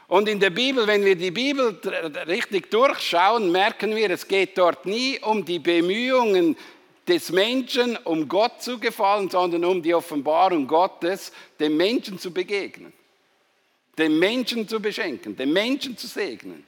Und 0.08 0.28
in 0.28 0.40
der 0.40 0.50
Bibel, 0.50 0.88
wenn 0.88 1.06
wir 1.06 1.16
die 1.16 1.30
Bibel 1.30 1.80
richtig 2.28 2.72
durchschauen, 2.72 3.52
merken 3.52 3.96
wir, 3.96 4.10
es 4.10 4.28
geht 4.28 4.58
dort 4.58 4.86
nie 4.86 5.20
um 5.20 5.46
die 5.46 5.60
Bemühungen 5.60 6.58
des 7.08 7.32
Menschen, 7.32 7.96
um 7.98 8.28
Gott 8.28 8.62
zu 8.62 8.80
gefallen, 8.80 9.30
sondern 9.30 9.66
um 9.66 9.82
die 9.84 9.94
Offenbarung 9.94 10.66
Gottes 10.68 11.32
dem 11.60 11.78
Menschen 11.78 12.18
zu 12.18 12.32
begegnen, 12.32 12.92
dem 13.98 14.18
Menschen 14.18 14.68
zu 14.68 14.80
beschenken, 14.80 15.36
dem 15.36 15.54
Menschen 15.54 15.96
zu 15.96 16.08
segnen. 16.08 16.66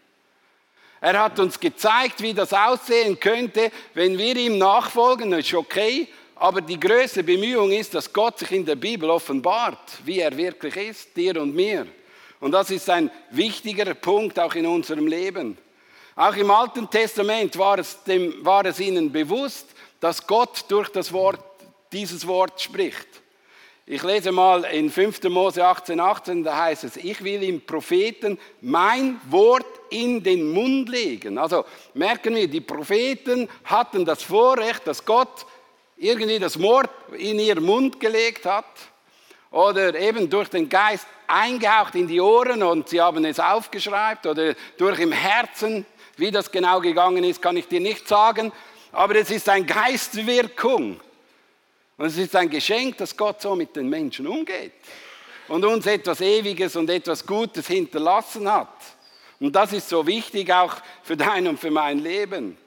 Er 1.00 1.20
hat 1.20 1.40
uns 1.40 1.60
gezeigt, 1.60 2.22
wie 2.22 2.36
das 2.36 2.54
aussehen 2.54 3.20
könnte, 3.20 3.72
wenn 3.96 4.20
wir 4.20 4.36
ihm 4.36 4.60
nachfolgen. 4.60 5.32
Das 5.32 5.40
ist 5.40 5.54
okay, 5.56 6.08
aber 6.42 6.60
die 6.60 6.80
größte 6.80 7.24
Bemühung 7.24 7.72
ist, 7.72 7.94
dass 7.94 8.12
Gott 8.12 8.40
sich 8.40 8.52
in 8.52 8.66
der 8.66 8.76
Bibel 8.76 9.12
offenbart, 9.12 9.78
wie 10.04 10.22
er 10.22 10.36
wirklich 10.36 10.76
ist, 10.76 11.16
dir 11.16 11.40
und 11.40 11.54
mir. 11.54 11.86
Und 12.40 12.54
das 12.54 12.72
ist 12.72 12.90
ein 12.90 13.12
wichtiger 13.30 13.94
Punkt 13.94 14.40
auch 14.40 14.56
in 14.56 14.66
unserem 14.66 15.06
Leben. 15.06 15.56
Auch 16.16 16.36
im 16.36 16.50
Alten 16.50 16.90
Testament 16.90 17.56
war 17.60 17.78
es, 17.78 18.04
dem, 18.06 18.44
war 18.44 18.66
es 18.66 18.80
ihnen 18.80 19.12
bewusst, 19.12 19.68
dass 20.00 20.26
Gott 20.26 20.66
durch 20.68 20.90
das 20.90 21.14
Wort, 21.14 21.44
dieses 21.92 22.26
Wort 22.26 22.60
spricht. 22.60 23.08
Ich 23.86 24.02
lese 24.02 24.32
mal 24.32 24.64
in 24.64 24.90
5. 24.90 25.22
Mose 25.26 25.64
18, 25.64 26.00
18, 26.00 26.44
da 26.44 26.58
heißt 26.58 26.86
es, 26.86 26.98
ich 26.98 27.24
will 27.24 27.44
im 27.44 27.62
Propheten 27.62 28.40
mein 28.62 29.22
Wort 29.30 29.68
in 29.92 30.24
den 30.24 30.52
Mund 30.52 30.90
legen. 30.90 31.38
Also 31.38 31.66
merken 31.94 32.34
wir, 32.34 32.48
die 32.48 32.62
Propheten 32.62 33.48
hatten 33.64 34.06
das 34.06 34.24
Vorrecht, 34.24 34.88
dass 34.88 35.06
Gott 35.06 35.46
irgendwie 36.02 36.40
das 36.40 36.60
Wort 36.60 36.90
in 37.16 37.38
ihren 37.40 37.64
Mund 37.64 38.00
gelegt 38.00 38.46
hat 38.46 38.66
oder 39.52 39.94
eben 39.94 40.30
durch 40.30 40.50
den 40.50 40.68
Geist 40.68 41.06
eingehaucht 41.28 41.94
in 41.94 42.08
die 42.08 42.20
Ohren 42.20 42.64
und 42.64 42.90
sie 42.90 43.00
haben 43.00 43.24
es 43.24 43.40
aufgeschreibt 43.40 44.26
oder 44.26 44.56
durch 44.78 45.00
im 45.00 45.12
Herzen, 45.12 45.86
wie 46.18 46.32
das 46.32 46.52
genau 46.52 46.80
gegangen 46.80 47.24
ist, 47.24 47.42
kann 47.42 47.56
ich 47.56 47.68
dir 47.68 47.80
nicht 47.80 48.08
sagen, 48.08 48.52
aber 48.92 49.16
es 49.16 49.30
ist 49.30 49.48
eine 49.48 49.66
Geistwirkung. 49.66 51.00
Und 51.98 52.06
es 52.06 52.18
ist 52.18 52.36
ein 52.36 52.50
Geschenk, 52.50 52.98
dass 52.98 53.16
Gott 53.16 53.40
so 53.40 53.56
mit 53.56 53.76
den 53.76 53.88
Menschen 53.88 54.26
umgeht 54.26 54.74
und 55.48 55.64
uns 55.64 55.86
etwas 55.86 56.20
Ewiges 56.20 56.76
und 56.76 56.90
etwas 56.90 57.26
Gutes 57.26 57.68
hinterlassen 57.68 58.52
hat. 58.52 58.76
Und 59.40 59.56
das 59.56 59.72
ist 59.72 59.88
so 59.88 60.06
wichtig 60.08 60.52
auch 60.52 60.76
für 61.04 61.16
dein 61.16 61.48
und 61.48 61.60
für 61.60 61.70
mein 61.70 62.00
Leben. 62.00 62.58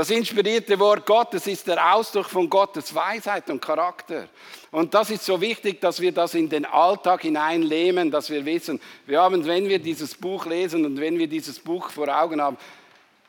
Das 0.00 0.08
inspirierte 0.08 0.78
Wort 0.78 1.04
Gottes 1.04 1.46
ist 1.46 1.66
der 1.66 1.94
Ausdruck 1.94 2.24
von 2.24 2.48
Gottes 2.48 2.94
Weisheit 2.94 3.50
und 3.50 3.60
Charakter. 3.60 4.30
Und 4.70 4.94
das 4.94 5.10
ist 5.10 5.26
so 5.26 5.38
wichtig, 5.38 5.78
dass 5.78 6.00
wir 6.00 6.10
das 6.10 6.32
in 6.32 6.48
den 6.48 6.64
Alltag 6.64 7.20
hineinlehnen, 7.20 8.10
dass 8.10 8.30
wir 8.30 8.42
wissen, 8.46 8.80
wir 9.04 9.20
haben, 9.20 9.44
wenn 9.44 9.68
wir 9.68 9.78
dieses 9.78 10.14
Buch 10.14 10.46
lesen 10.46 10.86
und 10.86 10.98
wenn 10.98 11.18
wir 11.18 11.26
dieses 11.26 11.58
Buch 11.58 11.90
vor 11.90 12.08
Augen 12.08 12.40
haben, 12.40 12.56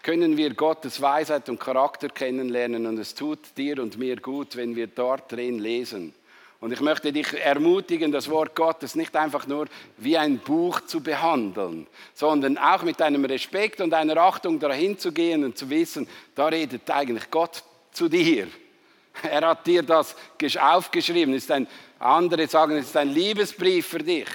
können 0.02 0.38
wir 0.38 0.54
Gottes 0.54 1.02
Weisheit 1.02 1.50
und 1.50 1.60
Charakter 1.60 2.08
kennenlernen 2.08 2.86
und 2.86 2.98
es 3.00 3.16
tut 3.16 3.40
dir 3.58 3.84
und 3.84 3.98
mir 3.98 4.16
gut, 4.16 4.56
wenn 4.56 4.74
wir 4.74 4.88
dort 4.88 5.30
drin 5.30 5.60
lesen. 5.60 6.14
Und 6.62 6.72
ich 6.72 6.80
möchte 6.80 7.12
dich 7.12 7.34
ermutigen, 7.34 8.12
das 8.12 8.30
Wort 8.30 8.56
Gottes 8.56 8.94
nicht 8.94 9.16
einfach 9.16 9.48
nur 9.48 9.66
wie 9.98 10.16
ein 10.16 10.38
Buch 10.38 10.82
zu 10.82 11.02
behandeln, 11.02 11.88
sondern 12.14 12.60
auch 12.60 12.84
mit 12.84 13.02
einem 13.02 13.26
Respekt 13.26 13.82
und 13.82 13.96
einer 13.96 14.16
Achtung 14.18 14.60
dahin 14.60 14.98
zu 14.98 15.12
gehen 15.12 15.44
und 15.44 15.58
zu 15.58 15.72
wissen, 15.72 16.08
da 16.36 16.48
redet 16.48 16.90
eigentlich 16.92 17.32
Gott 17.32 17.64
zu 17.92 18.08
dir. 18.08 18.48
Er 19.24 19.42
hat 19.42 19.66
dir 19.66 19.82
das 19.82 20.16
aufgeschrieben. 20.60 21.34
ist 21.34 21.50
ein, 21.50 21.68
andere 21.98 22.48
sagen, 22.48 22.78
es 22.78 22.86
ist 22.86 22.98
ein 22.98 23.10
Liebesbrief 23.10 23.88
für 23.88 24.00
dich. 24.00 24.30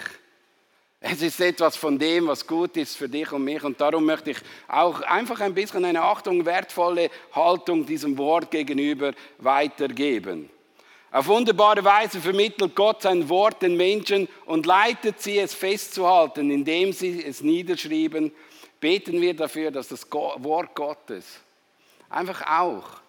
Es 0.99 1.23
ist 1.23 1.41
etwas 1.41 1.77
von 1.77 1.97
dem, 1.97 2.27
was 2.27 2.45
gut 2.45 2.77
ist 2.77 2.97
für 2.97 3.09
dich 3.09 3.31
und 3.31 3.45
mich. 3.45 3.63
Und 3.63 3.81
darum 3.81 4.05
möchte 4.05 4.33
ich 4.33 4.39
auch 4.67 5.01
einfach 5.03 5.41
ein 5.41 5.55
bisschen 5.55 5.85
eine 5.85 6.03
Achtung, 6.03 6.45
wertvolle 6.45 7.09
Haltung 7.33 7.87
diesem 7.87 8.19
Wort 8.19 8.51
gegenüber 8.51 9.13
weitergeben. 9.39 10.51
Auf 11.17 11.29
wunderbare 11.29 11.83
Weise 11.83 12.21
vermittelt 12.21 12.75
Gott 12.75 13.01
sein 13.01 13.27
Wort 13.31 13.63
den 13.63 13.75
Menschen 13.75 14.29
und 14.45 14.67
leitet 14.67 15.19
sie, 15.23 15.39
es 15.39 15.55
festzuhalten, 15.55 16.51
indem 16.51 16.93
sie 16.93 17.25
es 17.25 17.41
niederschrieben. 17.41 18.33
Beten 18.81 19.19
wir 19.23 19.33
dafür, 19.33 19.71
dass 19.71 19.89
das 19.89 20.07
Wort 20.13 20.75
Gottes 20.75 21.25
einfach 22.11 22.43
auch 22.43 23.01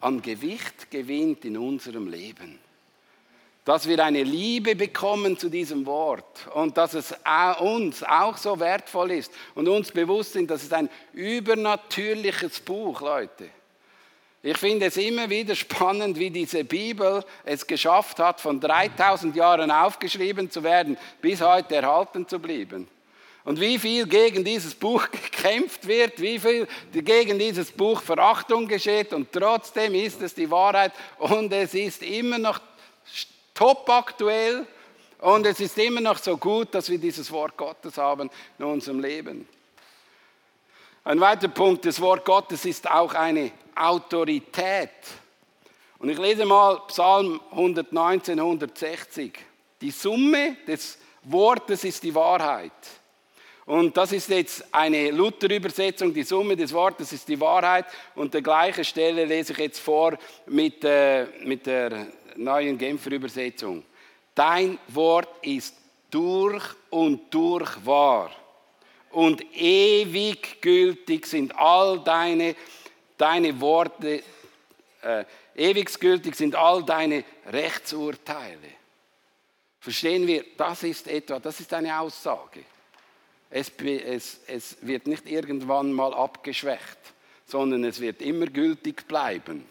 an 0.00 0.20
Gewicht 0.20 0.90
gewinnt 0.90 1.46
in 1.46 1.56
unserem 1.56 2.08
Leben 2.08 2.58
dass 3.64 3.88
wir 3.88 4.04
eine 4.04 4.22
Liebe 4.22 4.76
bekommen 4.76 5.36
zu 5.36 5.48
diesem 5.48 5.86
Wort 5.86 6.46
und 6.54 6.76
dass 6.76 6.94
es 6.94 7.12
uns 7.58 8.04
auch 8.04 8.36
so 8.36 8.60
wertvoll 8.60 9.10
ist 9.10 9.32
und 9.56 9.66
uns 9.66 9.90
bewusst 9.90 10.34
sind, 10.34 10.52
dass 10.52 10.62
es 10.62 10.72
ein 10.72 10.88
übernatürliches 11.12 12.60
Buch, 12.60 13.00
Leute. 13.00 13.50
Ich 14.46 14.58
finde 14.58 14.86
es 14.86 14.96
immer 14.96 15.28
wieder 15.28 15.56
spannend, 15.56 16.20
wie 16.20 16.30
diese 16.30 16.62
Bibel 16.62 17.24
es 17.44 17.66
geschafft 17.66 18.20
hat, 18.20 18.40
von 18.40 18.60
3000 18.60 19.34
Jahren 19.34 19.72
aufgeschrieben 19.72 20.52
zu 20.52 20.62
werden, 20.62 20.96
bis 21.20 21.40
heute 21.40 21.74
erhalten 21.74 22.28
zu 22.28 22.38
bleiben. 22.38 22.86
Und 23.42 23.60
wie 23.60 23.76
viel 23.76 24.06
gegen 24.06 24.44
dieses 24.44 24.72
Buch 24.72 25.08
gekämpft 25.10 25.88
wird, 25.88 26.20
wie 26.20 26.38
viel 26.38 26.68
gegen 26.92 27.40
dieses 27.40 27.72
Buch 27.72 28.00
Verachtung 28.00 28.68
geschieht 28.68 29.12
und 29.12 29.32
trotzdem 29.32 29.96
ist 29.96 30.22
es 30.22 30.32
die 30.32 30.48
Wahrheit 30.48 30.92
und 31.18 31.52
es 31.52 31.74
ist 31.74 32.04
immer 32.04 32.38
noch 32.38 32.60
top 33.52 33.90
aktuell 33.90 34.64
und 35.22 35.44
es 35.44 35.58
ist 35.58 35.76
immer 35.76 36.00
noch 36.00 36.18
so 36.18 36.36
gut, 36.36 36.72
dass 36.72 36.88
wir 36.88 36.98
dieses 36.98 37.32
Wort 37.32 37.56
Gottes 37.56 37.98
haben 37.98 38.30
in 38.60 38.64
unserem 38.64 39.00
Leben. 39.00 39.48
Ein 41.06 41.20
weiterer 41.20 41.52
Punkt, 41.52 41.86
das 41.86 42.00
Wort 42.00 42.24
Gottes 42.24 42.64
ist 42.64 42.90
auch 42.90 43.14
eine 43.14 43.52
Autorität. 43.76 44.90
Und 46.00 46.08
ich 46.08 46.18
lese 46.18 46.44
mal 46.44 46.80
Psalm 46.88 47.40
119, 47.52 48.40
160. 48.40 49.38
Die 49.80 49.92
Summe 49.92 50.56
des 50.66 50.98
Wortes 51.22 51.84
ist 51.84 52.02
die 52.02 52.12
Wahrheit. 52.12 52.72
Und 53.66 53.96
das 53.96 54.10
ist 54.10 54.28
jetzt 54.30 54.64
eine 54.74 55.12
Luther-Übersetzung, 55.12 56.12
die 56.12 56.24
Summe 56.24 56.56
des 56.56 56.72
Wortes 56.72 57.12
ist 57.12 57.28
die 57.28 57.38
Wahrheit. 57.40 57.84
Und 58.16 58.34
der 58.34 58.42
gleiche 58.42 58.82
Stelle 58.82 59.26
lese 59.26 59.52
ich 59.52 59.58
jetzt 59.60 59.78
vor 59.78 60.18
mit, 60.46 60.82
äh, 60.82 61.26
mit 61.44 61.66
der 61.66 62.08
neuen 62.34 62.76
Genfer 62.76 63.12
Übersetzung. 63.12 63.84
Dein 64.34 64.76
Wort 64.88 65.28
ist 65.42 65.76
durch 66.10 66.64
und 66.90 67.32
durch 67.32 67.86
wahr 67.86 68.32
und 69.16 69.42
ewig 69.54 70.60
gültig 70.60 71.26
sind 71.26 71.56
all 71.56 72.00
deine, 72.04 72.54
deine 73.16 73.58
Worte, 73.62 74.22
äh, 75.00 75.24
ewig 75.56 75.98
gültig 75.98 76.34
sind 76.34 76.54
all 76.54 76.84
deine 76.84 77.24
Rechtsurteile. 77.46 78.68
Verstehen 79.80 80.26
wir, 80.26 80.44
das 80.58 80.82
ist 80.82 81.08
etwa, 81.08 81.40
das 81.40 81.60
ist 81.60 81.72
eine 81.72 81.98
Aussage. 81.98 82.60
Es, 83.48 83.72
es, 83.78 84.40
es 84.48 84.76
wird 84.82 85.06
nicht 85.06 85.26
irgendwann 85.26 85.94
mal 85.94 86.12
abgeschwächt, 86.12 86.98
sondern 87.46 87.84
es 87.84 88.00
wird 88.00 88.20
immer 88.20 88.48
gültig 88.48 89.08
bleiben. 89.08 89.66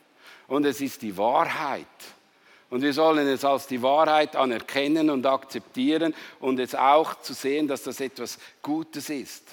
Und 0.48 0.66
es 0.66 0.82
ist 0.82 1.04
die 1.04 1.16
Wahrheit. 1.18 1.86
Und 2.70 2.82
wir 2.82 2.94
sollen 2.94 3.28
es 3.28 3.46
als 3.46 3.68
die 3.68 3.82
Wahrheit 3.82 4.36
anerkennen 4.36 5.10
und 5.10 5.26
akzeptieren 5.26 6.14
und 6.40 6.60
es 6.60 6.74
auch 6.74 7.22
zu 7.22 7.34
sehen, 7.34 7.68
dass 7.68 7.84
das 7.84 8.00
etwas 8.00 8.40
Gutes 8.62 9.10
ist. 9.10 9.44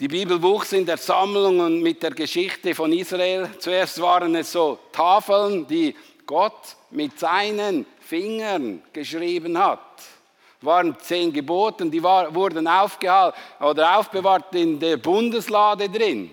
Die 0.00 0.08
Bibel 0.08 0.42
wuchs 0.42 0.72
in 0.72 0.86
der 0.86 0.96
Sammlung 0.96 1.60
und 1.60 1.80
mit 1.80 2.02
der 2.02 2.10
Geschichte 2.10 2.74
von 2.74 2.92
Israel. 2.92 3.50
Zuerst 3.58 4.00
waren 4.00 4.34
es 4.34 4.50
so 4.50 4.78
Tafeln, 4.90 5.66
die 5.66 5.94
Gott 6.26 6.76
mit 6.90 7.18
seinen 7.18 7.86
Fingern 8.00 8.82
geschrieben 8.92 9.56
hat. 9.58 9.78
Das 9.96 10.66
waren 10.66 10.96
zehn 10.98 11.32
Gebote, 11.32 11.86
die 11.86 12.02
war, 12.02 12.34
wurden 12.34 12.66
aufgehalten 12.66 13.38
oder 13.60 13.98
aufbewahrt 13.98 14.54
in 14.54 14.78
der 14.78 14.96
Bundeslade 14.96 15.88
drin. 15.88 16.30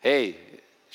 Hey, 0.00 0.34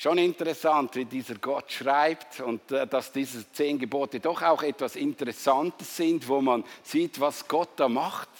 Schon 0.02 0.16
interessant, 0.16 0.96
wie 0.96 1.04
dieser 1.04 1.34
Gott 1.34 1.70
schreibt 1.70 2.40
und 2.40 2.72
äh, 2.72 2.86
dass 2.86 3.12
diese 3.12 3.44
zehn 3.52 3.78
Gebote 3.78 4.18
doch 4.18 4.40
auch 4.40 4.62
etwas 4.62 4.96
Interessantes 4.96 5.94
sind, 5.94 6.26
wo 6.26 6.40
man 6.40 6.64
sieht, 6.82 7.20
was 7.20 7.46
Gott 7.46 7.68
da 7.76 7.86
macht 7.86 8.30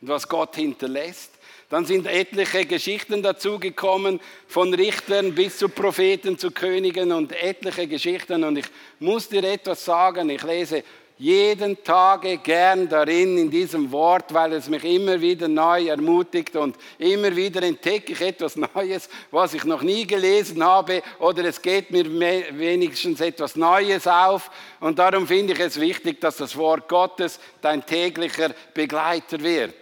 und 0.00 0.06
was 0.06 0.28
Gott 0.28 0.54
hinterlässt. 0.54 1.32
Dann 1.68 1.84
sind 1.84 2.06
etliche 2.06 2.64
Geschichten 2.64 3.24
dazugekommen, 3.24 4.20
von 4.46 4.72
Richtern 4.72 5.34
bis 5.34 5.58
zu 5.58 5.68
Propheten, 5.68 6.38
zu 6.38 6.52
Königen 6.52 7.10
und 7.10 7.32
etliche 7.32 7.88
Geschichten. 7.88 8.44
Und 8.44 8.58
ich 8.58 8.66
muss 9.00 9.28
dir 9.28 9.42
etwas 9.42 9.84
sagen, 9.84 10.30
ich 10.30 10.44
lese 10.44 10.84
jeden 11.20 11.84
Tage 11.84 12.38
gern 12.38 12.88
darin 12.88 13.36
in 13.36 13.50
diesem 13.50 13.92
Wort, 13.92 14.32
weil 14.32 14.54
es 14.54 14.70
mich 14.70 14.82
immer 14.84 15.20
wieder 15.20 15.48
neu 15.48 15.88
ermutigt 15.88 16.56
und 16.56 16.76
immer 16.98 17.36
wieder 17.36 17.62
entdecke 17.62 18.12
ich 18.12 18.20
etwas 18.22 18.56
Neues, 18.56 19.10
was 19.30 19.52
ich 19.52 19.64
noch 19.64 19.82
nie 19.82 20.06
gelesen 20.06 20.64
habe 20.64 21.02
oder 21.18 21.44
es 21.44 21.60
geht 21.60 21.90
mir 21.90 22.06
wenigstens 22.06 23.20
etwas 23.20 23.54
Neues 23.54 24.06
auf. 24.06 24.50
Und 24.80 24.98
darum 24.98 25.26
finde 25.26 25.52
ich 25.52 25.60
es 25.60 25.78
wichtig, 25.78 26.22
dass 26.22 26.38
das 26.38 26.56
Wort 26.56 26.88
Gottes 26.88 27.38
dein 27.60 27.84
täglicher 27.84 28.54
Begleiter 28.72 29.42
wird 29.42 29.74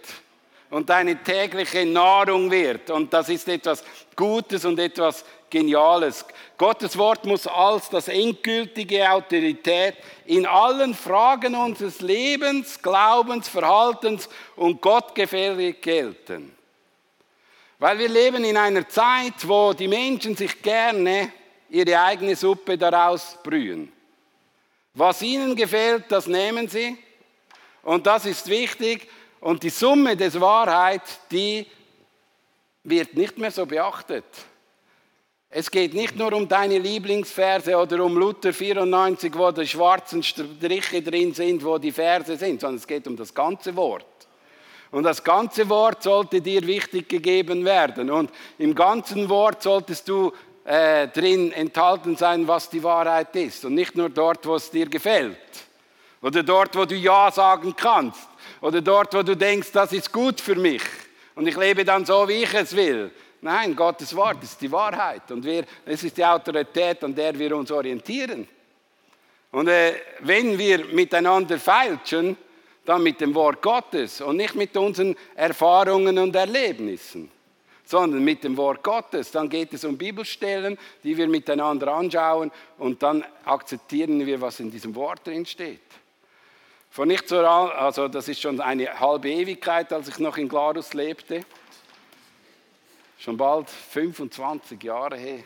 und 0.69 0.89
deine 0.89 1.23
tägliche 1.23 1.85
Nahrung 1.85 2.51
wird. 2.51 2.89
Und 2.89 3.13
das 3.13 3.29
ist 3.29 3.47
etwas 3.47 3.85
Gutes 4.13 4.65
und 4.65 4.77
etwas 4.77 5.23
Geniales. 5.49 6.25
Gottes 6.57 6.97
Wort 6.97 7.25
muss 7.25 7.47
als 7.47 7.89
das 7.89 8.07
endgültige 8.07 9.09
Autorität 9.09 9.95
in 10.25 10.45
allen 10.45 10.93
Fragen 10.93 11.55
unseres 11.55 12.01
Lebens, 12.01 12.81
Glaubens, 12.81 13.47
Verhaltens 13.47 14.29
und 14.55 14.81
Gottgefällig 14.81 15.81
gelten. 15.81 16.55
Weil 17.79 17.97
wir 17.97 18.09
leben 18.09 18.43
in 18.43 18.57
einer 18.57 18.87
Zeit, 18.87 19.47
wo 19.47 19.73
die 19.73 19.87
Menschen 19.87 20.35
sich 20.35 20.61
gerne 20.61 21.31
ihre 21.69 21.99
eigene 21.99 22.35
Suppe 22.35 22.77
daraus 22.77 23.37
brühen. 23.41 23.91
Was 24.93 25.21
ihnen 25.21 25.55
gefällt, 25.55 26.11
das 26.11 26.27
nehmen 26.27 26.67
sie. 26.67 26.97
Und 27.83 28.05
das 28.05 28.25
ist 28.25 28.47
wichtig. 28.47 29.07
Und 29.39 29.63
die 29.63 29.69
Summe 29.69 30.17
des 30.17 30.39
Wahrheit, 30.39 31.03
die 31.31 31.65
wird 32.83 33.13
nicht 33.13 33.37
mehr 33.37 33.51
so 33.51 33.65
beachtet. 33.65 34.25
Es 35.51 35.71
geht 35.71 35.95
nicht 35.95 36.15
nur 36.15 36.31
um 36.33 36.47
deine 36.47 36.77
Lieblingsverse 36.77 37.75
oder 37.75 38.03
um 38.03 38.15
Luther 38.15 38.53
94, 38.53 39.35
wo 39.35 39.49
die 39.49 39.65
schwarzen 39.65 40.21
Striche 40.21 41.01
drin 41.01 41.33
sind, 41.33 41.65
wo 41.65 41.79
die 41.79 41.91
Verse 41.91 42.37
sind, 42.37 42.61
sondern 42.61 42.77
es 42.77 42.85
geht 42.85 43.07
um 43.07 43.15
das 43.15 43.33
ganze 43.33 43.75
Wort. 43.75 44.05
Und 44.91 45.03
das 45.03 45.23
ganze 45.23 45.67
Wort 45.69 46.03
sollte 46.03 46.39
dir 46.39 46.65
wichtig 46.67 47.09
gegeben 47.09 47.65
werden. 47.65 48.11
Und 48.11 48.29
im 48.59 48.75
ganzen 48.75 49.27
Wort 49.27 49.63
solltest 49.63 50.07
du 50.07 50.31
äh, 50.65 51.07
drin 51.07 51.51
enthalten 51.51 52.15
sein, 52.15 52.47
was 52.47 52.69
die 52.69 52.83
Wahrheit 52.83 53.35
ist. 53.35 53.65
Und 53.65 53.73
nicht 53.73 53.95
nur 53.95 54.09
dort, 54.09 54.45
wo 54.45 54.55
es 54.55 54.69
dir 54.69 54.87
gefällt. 54.87 55.35
Oder 56.21 56.43
dort, 56.43 56.75
wo 56.75 56.85
du 56.85 56.95
Ja 56.95 57.31
sagen 57.31 57.75
kannst. 57.75 58.27
Oder 58.61 58.81
dort, 58.81 59.15
wo 59.15 59.23
du 59.23 59.35
denkst, 59.35 59.71
das 59.71 59.93
ist 59.93 60.11
gut 60.11 60.41
für 60.41 60.55
mich. 60.55 60.83
Und 61.33 61.47
ich 61.47 61.57
lebe 61.57 61.83
dann 61.83 62.05
so, 62.05 62.27
wie 62.27 62.43
ich 62.43 62.53
es 62.53 62.75
will. 62.75 63.11
Nein, 63.41 63.75
Gottes 63.75 64.13
Wort 64.15 64.43
ist 64.43 64.59
die 64.61 64.71
Wahrheit 64.71 65.31
und 65.31 65.43
wir, 65.45 65.63
es 65.85 66.03
ist 66.03 66.17
die 66.17 66.25
Autorität, 66.25 67.03
an 67.03 67.15
der 67.15 67.37
wir 67.37 67.55
uns 67.55 67.71
orientieren. 67.71 68.47
Und 69.51 69.67
äh, 69.67 69.93
wenn 70.19 70.57
wir 70.57 70.85
miteinander 70.87 71.57
feilschen, 71.57 72.35
dann 72.85 73.01
mit 73.01 73.21
dem 73.21 73.33
Wort 73.35 73.61
Gottes 73.61 74.19
und 74.19 74.37
nicht 74.37 74.55
mit 74.55 74.75
unseren 74.75 75.15
Erfahrungen 75.35 76.17
und 76.17 76.35
Erlebnissen, 76.35 77.31
sondern 77.85 78.23
mit 78.23 78.43
dem 78.43 78.57
Wort 78.57 78.83
Gottes. 78.83 79.31
Dann 79.31 79.47
geht 79.47 79.73
es 79.73 79.85
um 79.85 79.97
Bibelstellen, 79.97 80.77
die 81.03 81.15
wir 81.15 81.27
miteinander 81.27 81.93
anschauen 81.93 82.51
und 82.77 83.01
dann 83.01 83.23
akzeptieren 83.45 84.25
wir, 84.25 84.41
was 84.41 84.59
in 84.59 84.69
diesem 84.69 84.93
Wort 84.95 85.25
drin 85.25 85.45
steht. 85.45 85.79
Vor 86.89 87.05
nicht 87.05 87.27
so, 87.27 87.39
also 87.39 88.07
das 88.07 88.27
ist 88.27 88.41
schon 88.41 88.59
eine 88.59 88.99
halbe 88.99 89.29
Ewigkeit, 89.29 89.93
als 89.93 90.09
ich 90.09 90.19
noch 90.19 90.37
in 90.37 90.49
Glarus 90.49 90.93
lebte 90.93 91.45
schon 93.19 93.35
bald 93.35 93.69
25 93.69 94.81
Jahre 94.81 95.17
her, 95.17 95.43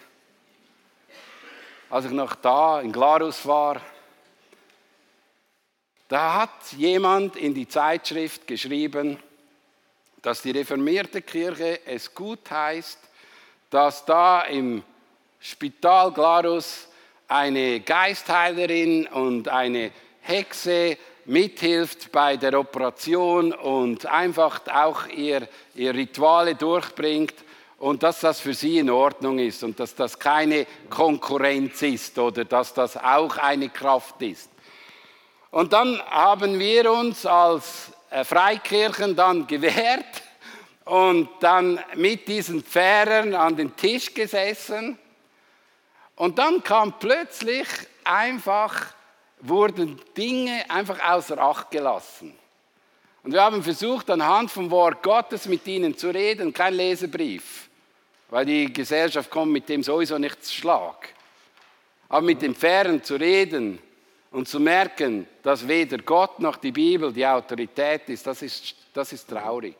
als 1.89 2.05
ich 2.05 2.11
noch 2.11 2.35
da 2.35 2.79
in 2.81 2.91
Glarus 2.91 3.45
war, 3.47 3.81
da 6.07 6.35
hat 6.35 6.73
jemand 6.77 7.35
in 7.35 7.55
die 7.55 7.67
Zeitschrift 7.67 8.45
geschrieben, 8.45 9.17
dass 10.21 10.43
die 10.43 10.51
reformierte 10.51 11.23
Kirche 11.23 11.79
es 11.85 12.13
gut 12.13 12.49
heißt, 12.49 12.99
dass 13.71 14.05
da 14.05 14.43
im 14.43 14.83
Spital 15.39 16.11
Glarus 16.11 16.87
eine 17.27 17.79
Geistheilerin 17.79 19.07
und 19.07 19.47
eine 19.49 19.91
Hexe 20.21 20.97
mithilft 21.25 22.11
bei 22.11 22.37
der 22.37 22.59
Operation 22.59 23.51
und 23.51 24.05
einfach 24.05 24.61
auch 24.67 25.07
ihr, 25.07 25.47
ihr 25.73 25.95
Rituale 25.95 26.53
durchbringt 26.53 27.33
und 27.83 28.01
dass 28.01 28.21
das 28.21 28.39
für 28.39 28.53
sie 28.53 28.77
in 28.77 28.89
Ordnung 28.89 29.39
ist 29.39 29.61
und 29.61 29.77
dass 29.77 29.93
das 29.93 30.17
keine 30.17 30.65
Konkurrenz 30.89 31.81
ist 31.81 32.17
oder 32.17 32.45
dass 32.45 32.73
das 32.73 32.95
auch 32.95 33.35
eine 33.35 33.67
Kraft 33.67 34.21
ist. 34.21 34.49
Und 35.51 35.73
dann 35.73 36.01
haben 36.03 36.57
wir 36.59 36.89
uns 36.89 37.25
als 37.25 37.91
äh, 38.09 38.23
Freikirchen 38.23 39.17
dann 39.17 39.47
gewehrt 39.47 40.23
und 40.85 41.27
dann 41.41 41.77
mit 41.95 42.25
diesen 42.25 42.63
Pfarrern 42.63 43.35
an 43.35 43.57
den 43.57 43.75
Tisch 43.75 44.13
gesessen. 44.13 44.97
Und 46.15 46.39
dann 46.39 46.63
kam 46.63 46.97
plötzlich 46.99 47.67
einfach, 48.05 48.93
wurden 49.41 49.99
Dinge 50.15 50.63
einfach 50.69 51.03
außer 51.03 51.37
Acht 51.37 51.69
gelassen. 51.69 52.33
Und 53.23 53.33
wir 53.33 53.43
haben 53.43 53.61
versucht, 53.61 54.09
anhand 54.09 54.51
vom 54.51 54.71
Wort 54.71 55.03
Gottes 55.03 55.47
mit 55.47 55.67
ihnen 55.67 55.97
zu 55.97 56.11
reden, 56.11 56.53
kein 56.53 56.75
Lesebrief 56.75 57.69
weil 58.33 58.45
die 58.45 58.73
Gesellschaft 58.73 59.29
kommt 59.29 59.51
mit 59.51 59.69
dem 59.69 59.83
sowieso 59.83 60.17
nicht 60.17 60.43
zu 60.43 60.51
Schlag. 60.51 61.09
Aber 62.09 62.25
mit 62.25 62.41
dem 62.41 62.55
Fern 62.55 63.03
zu 63.03 63.13
reden 63.13 63.77
und 64.31 64.47
zu 64.47 64.59
merken, 64.59 65.27
dass 65.43 65.67
weder 65.67 65.99
Gott 65.99 66.39
noch 66.39 66.55
die 66.55 66.71
Bibel 66.71 67.13
die 67.13 67.27
Autorität 67.27 68.09
ist, 68.09 68.25
das 68.25 68.41
ist, 68.41 68.73
das 68.91 69.13
ist 69.13 69.29
traurig. 69.29 69.75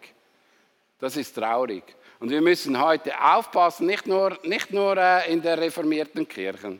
Das 0.99 1.17
ist 1.17 1.33
traurig. 1.33 1.83
Und 2.19 2.29
wir 2.29 2.41
müssen 2.43 2.79
heute 2.79 3.19
aufpassen, 3.19 3.87
nicht 3.87 4.05
nur, 4.05 4.37
nicht 4.43 4.69
nur 4.69 4.97
äh, 4.97 5.33
in 5.33 5.41
der 5.41 5.57
reformierten 5.57 6.27
Kirchen, 6.27 6.79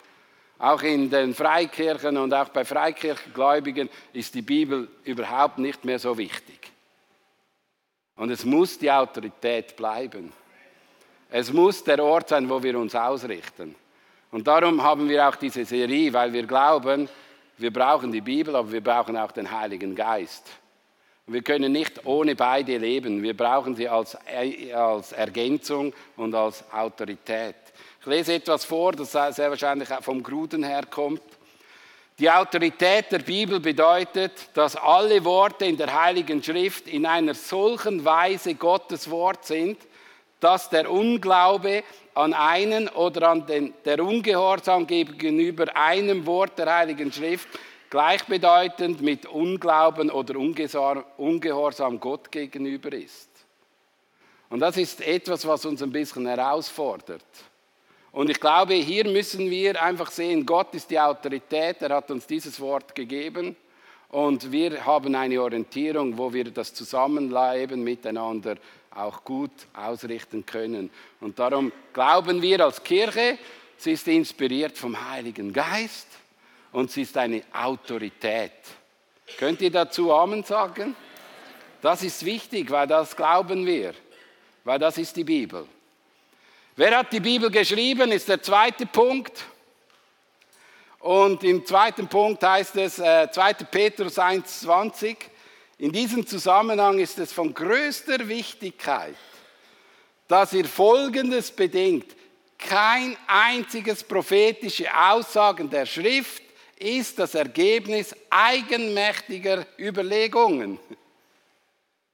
auch 0.60 0.84
in 0.84 1.10
den 1.10 1.34
Freikirchen 1.34 2.18
und 2.18 2.36
auch 2.36 2.50
bei 2.50 2.64
Freikirchengläubigen 2.64 3.90
ist 4.14 4.36
die 4.36 4.44
Bibel 4.44 4.88
überhaupt 5.06 5.58
nicht 5.58 5.84
mehr 5.86 5.98
so 5.98 6.16
wichtig. 6.20 6.72
Und 8.16 8.30
es 8.30 8.46
muss 8.46 8.78
die 8.78 8.92
Autorität 8.92 9.76
bleiben. 9.76 10.32
Es 11.36 11.52
muss 11.52 11.84
der 11.84 12.04
Ort 12.04 12.30
sein, 12.30 12.48
wo 12.48 12.62
wir 12.62 12.78
uns 12.78 12.94
ausrichten. 12.94 13.74
Und 14.30 14.46
darum 14.46 14.84
haben 14.84 15.10
wir 15.10 15.28
auch 15.28 15.36
diese 15.36 15.66
Serie, 15.66 16.14
weil 16.14 16.32
wir 16.32 16.46
glauben, 16.46 17.10
wir 17.58 17.74
brauchen 17.74 18.12
die 18.12 18.22
Bibel, 18.22 18.56
aber 18.56 18.72
wir 18.72 18.84
brauchen 18.84 19.18
auch 19.18 19.32
den 19.32 19.50
Heiligen 19.50 19.96
Geist. 19.96 20.46
Wir 21.26 21.42
können 21.42 21.72
nicht 21.72 22.06
ohne 22.06 22.36
beide 22.36 22.78
leben. 22.78 23.24
Wir 23.24 23.36
brauchen 23.36 23.76
sie 23.76 23.90
als, 23.90 24.16
als 24.76 25.12
Ergänzung 25.14 25.92
und 26.18 26.36
als 26.36 26.72
Autorität. 26.72 27.56
Ich 28.02 28.06
lese 28.06 28.36
etwas 28.36 28.64
vor, 28.64 28.92
das 28.92 29.14
sehr 29.14 29.50
wahrscheinlich 29.50 29.90
vom 30.02 30.22
Gruden 30.22 30.64
herkommt. 30.64 31.24
Die 32.20 32.30
Autorität 32.30 33.12
der 33.12 33.20
Bibel 33.20 33.60
bedeutet, 33.60 34.50
dass 34.54 34.76
alle 34.76 35.26
Worte 35.26 35.66
in 35.66 35.78
der 35.78 36.00
Heiligen 36.00 36.44
Schrift 36.44 36.88
in 36.88 37.08
einer 37.08 37.34
solchen 37.34 38.06
Weise 38.06 38.54
Gottes 38.54 39.10
Wort 39.10 39.46
sind, 39.46 39.80
dass 40.44 40.70
der 40.70 40.92
Unglaube 40.92 41.84
an 42.14 42.34
einen 42.34 42.90
oder 42.90 43.30
an 43.30 43.46
den, 43.46 43.74
der 43.86 44.04
Ungehorsam 44.04 44.86
gegenüber 44.86 45.76
einem 45.76 46.26
Wort 46.26 46.60
der 46.60 46.76
Heiligen 46.76 47.12
Schrift 47.12 47.48
gleichbedeutend 47.90 49.02
mit 49.02 49.26
Unglauben 49.26 50.10
oder 50.10 50.36
Ungehorsam 50.38 52.00
Gott 52.00 52.32
gegenüber 52.32 52.92
ist. 52.92 53.30
Und 54.50 54.60
das 54.60 54.78
ist 54.78 55.00
etwas, 55.02 55.48
was 55.48 55.66
uns 55.66 55.82
ein 55.82 55.92
bisschen 55.92 56.28
herausfordert. 56.28 57.26
Und 58.12 58.30
ich 58.30 58.40
glaube, 58.40 58.74
hier 58.74 59.08
müssen 59.08 59.50
wir 59.50 59.82
einfach 59.82 60.12
sehen, 60.12 60.46
Gott 60.46 60.76
ist 60.76 60.92
die 60.92 61.00
Autorität, 61.00 61.82
er 61.82 61.96
hat 61.96 62.12
uns 62.12 62.28
dieses 62.28 62.60
Wort 62.60 62.94
gegeben 62.94 63.56
und 64.10 64.52
wir 64.52 64.86
haben 64.86 65.16
eine 65.16 65.42
Orientierung, 65.42 66.16
wo 66.18 66.32
wir 66.32 66.46
das 66.52 66.74
Zusammenleben 66.74 67.84
miteinander 67.84 68.58
auch 68.96 69.24
gut 69.24 69.52
ausrichten 69.74 70.46
können. 70.46 70.90
Und 71.20 71.40
darum 71.40 71.72
glauben 71.94 72.42
wir 72.42 72.62
als 72.62 72.84
Kirche, 72.84 73.38
sie 73.78 73.94
ist 73.94 74.08
inspiriert 74.08 74.78
vom 74.78 75.10
Heiligen 75.10 75.52
Geist 75.54 76.08
und 76.72 76.92
sie 76.92 77.04
ist 77.04 77.18
eine 77.18 77.44
Autorität. 77.54 78.52
Könnt 79.38 79.62
ihr 79.62 79.72
dazu 79.72 80.14
Amen 80.14 80.44
sagen? 80.44 80.96
Das 81.82 82.04
ist 82.04 82.24
wichtig, 82.24 82.72
weil 82.72 82.88
das 82.88 83.16
glauben 83.16 83.66
wir, 83.66 83.94
weil 84.64 84.80
das 84.80 84.98
ist 84.98 85.16
die 85.16 85.24
Bibel. 85.24 85.68
Wer 86.76 86.98
hat 86.98 87.12
die 87.14 87.20
Bibel 87.20 87.52
geschrieben, 87.52 88.12
ist 88.12 88.30
der 88.30 88.42
zweite 88.42 88.86
Punkt. 88.86 89.46
Und 91.00 91.44
im 91.44 91.66
zweiten 91.66 92.08
Punkt 92.08 92.42
heißt 92.42 92.78
es, 92.78 92.98
äh, 92.98 93.28
2. 93.30 93.54
Petrus 93.70 94.18
1,20, 94.18 95.18
in 95.78 95.92
diesem 95.92 96.26
Zusammenhang 96.26 97.00
ist 97.00 97.20
es 97.20 97.34
von 97.34 97.54
größter 97.54 98.28
Wichtigkeit, 98.28 99.16
dass 100.28 100.54
ihr 100.54 100.66
Folgendes 100.66 101.52
bedenkt. 101.52 102.16
Kein 102.58 103.18
einziges 103.28 104.04
prophetische 104.04 104.88
Aussagen 104.96 105.70
der 105.70 105.86
Schrift 105.86 106.44
ist 106.78 107.20
das 107.20 107.36
Ergebnis 107.36 108.16
eigenmächtiger 108.30 109.66
Überlegungen. 109.78 110.80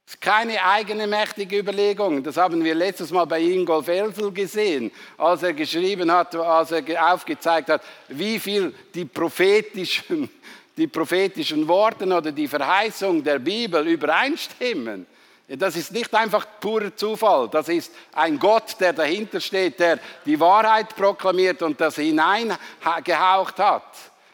Es 0.06 0.14
ist 0.14 0.20
keine 0.20 0.64
eigene 0.64 1.06
mächtige 1.06 1.58
Überlegung. 1.58 2.22
Das 2.24 2.36
haben 2.36 2.64
wir 2.64 2.74
letztes 2.74 3.12
Mal 3.12 3.26
bei 3.26 3.40
Ingolf 3.40 3.86
Elsel 3.86 4.32
gesehen, 4.32 4.90
als 5.16 5.44
er 5.44 5.52
geschrieben 5.52 6.10
hat, 6.10 6.34
als 6.34 6.72
er 6.72 7.14
aufgezeigt 7.14 7.68
hat, 7.68 7.82
wie 8.08 8.40
viel 8.40 8.74
die 8.92 9.04
prophetischen 9.04 10.28
die 10.76 10.86
prophetischen 10.86 11.66
Worte 11.66 12.06
oder 12.06 12.32
die 12.32 12.48
Verheißung 12.48 13.22
der 13.22 13.38
Bibel 13.38 13.86
übereinstimmen. 13.86 15.06
Das 15.48 15.74
ist 15.74 15.92
nicht 15.92 16.14
einfach 16.14 16.46
purer 16.60 16.94
Zufall, 16.94 17.48
das 17.48 17.68
ist 17.68 17.92
ein 18.12 18.38
Gott, 18.38 18.76
der 18.78 18.92
dahinter 18.92 19.40
steht, 19.40 19.80
der 19.80 19.98
die 20.24 20.38
Wahrheit 20.38 20.94
proklamiert 20.94 21.60
und 21.62 21.80
das 21.80 21.96
hineingehaucht 21.96 23.58
hat. 23.58 23.82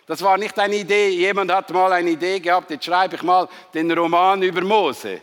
Das 0.07 0.23
war 0.23 0.37
nicht 0.37 0.59
eine 0.59 0.77
Idee, 0.77 1.09
jemand 1.09 1.51
hat 1.51 1.71
mal 1.71 1.93
eine 1.93 2.11
Idee 2.11 2.39
gehabt, 2.39 2.71
jetzt 2.71 2.85
schreibe 2.85 3.17
ich 3.17 3.23
mal 3.23 3.49
den 3.73 3.91
Roman 3.91 4.43
über 4.43 4.61
Mose. 4.61 5.23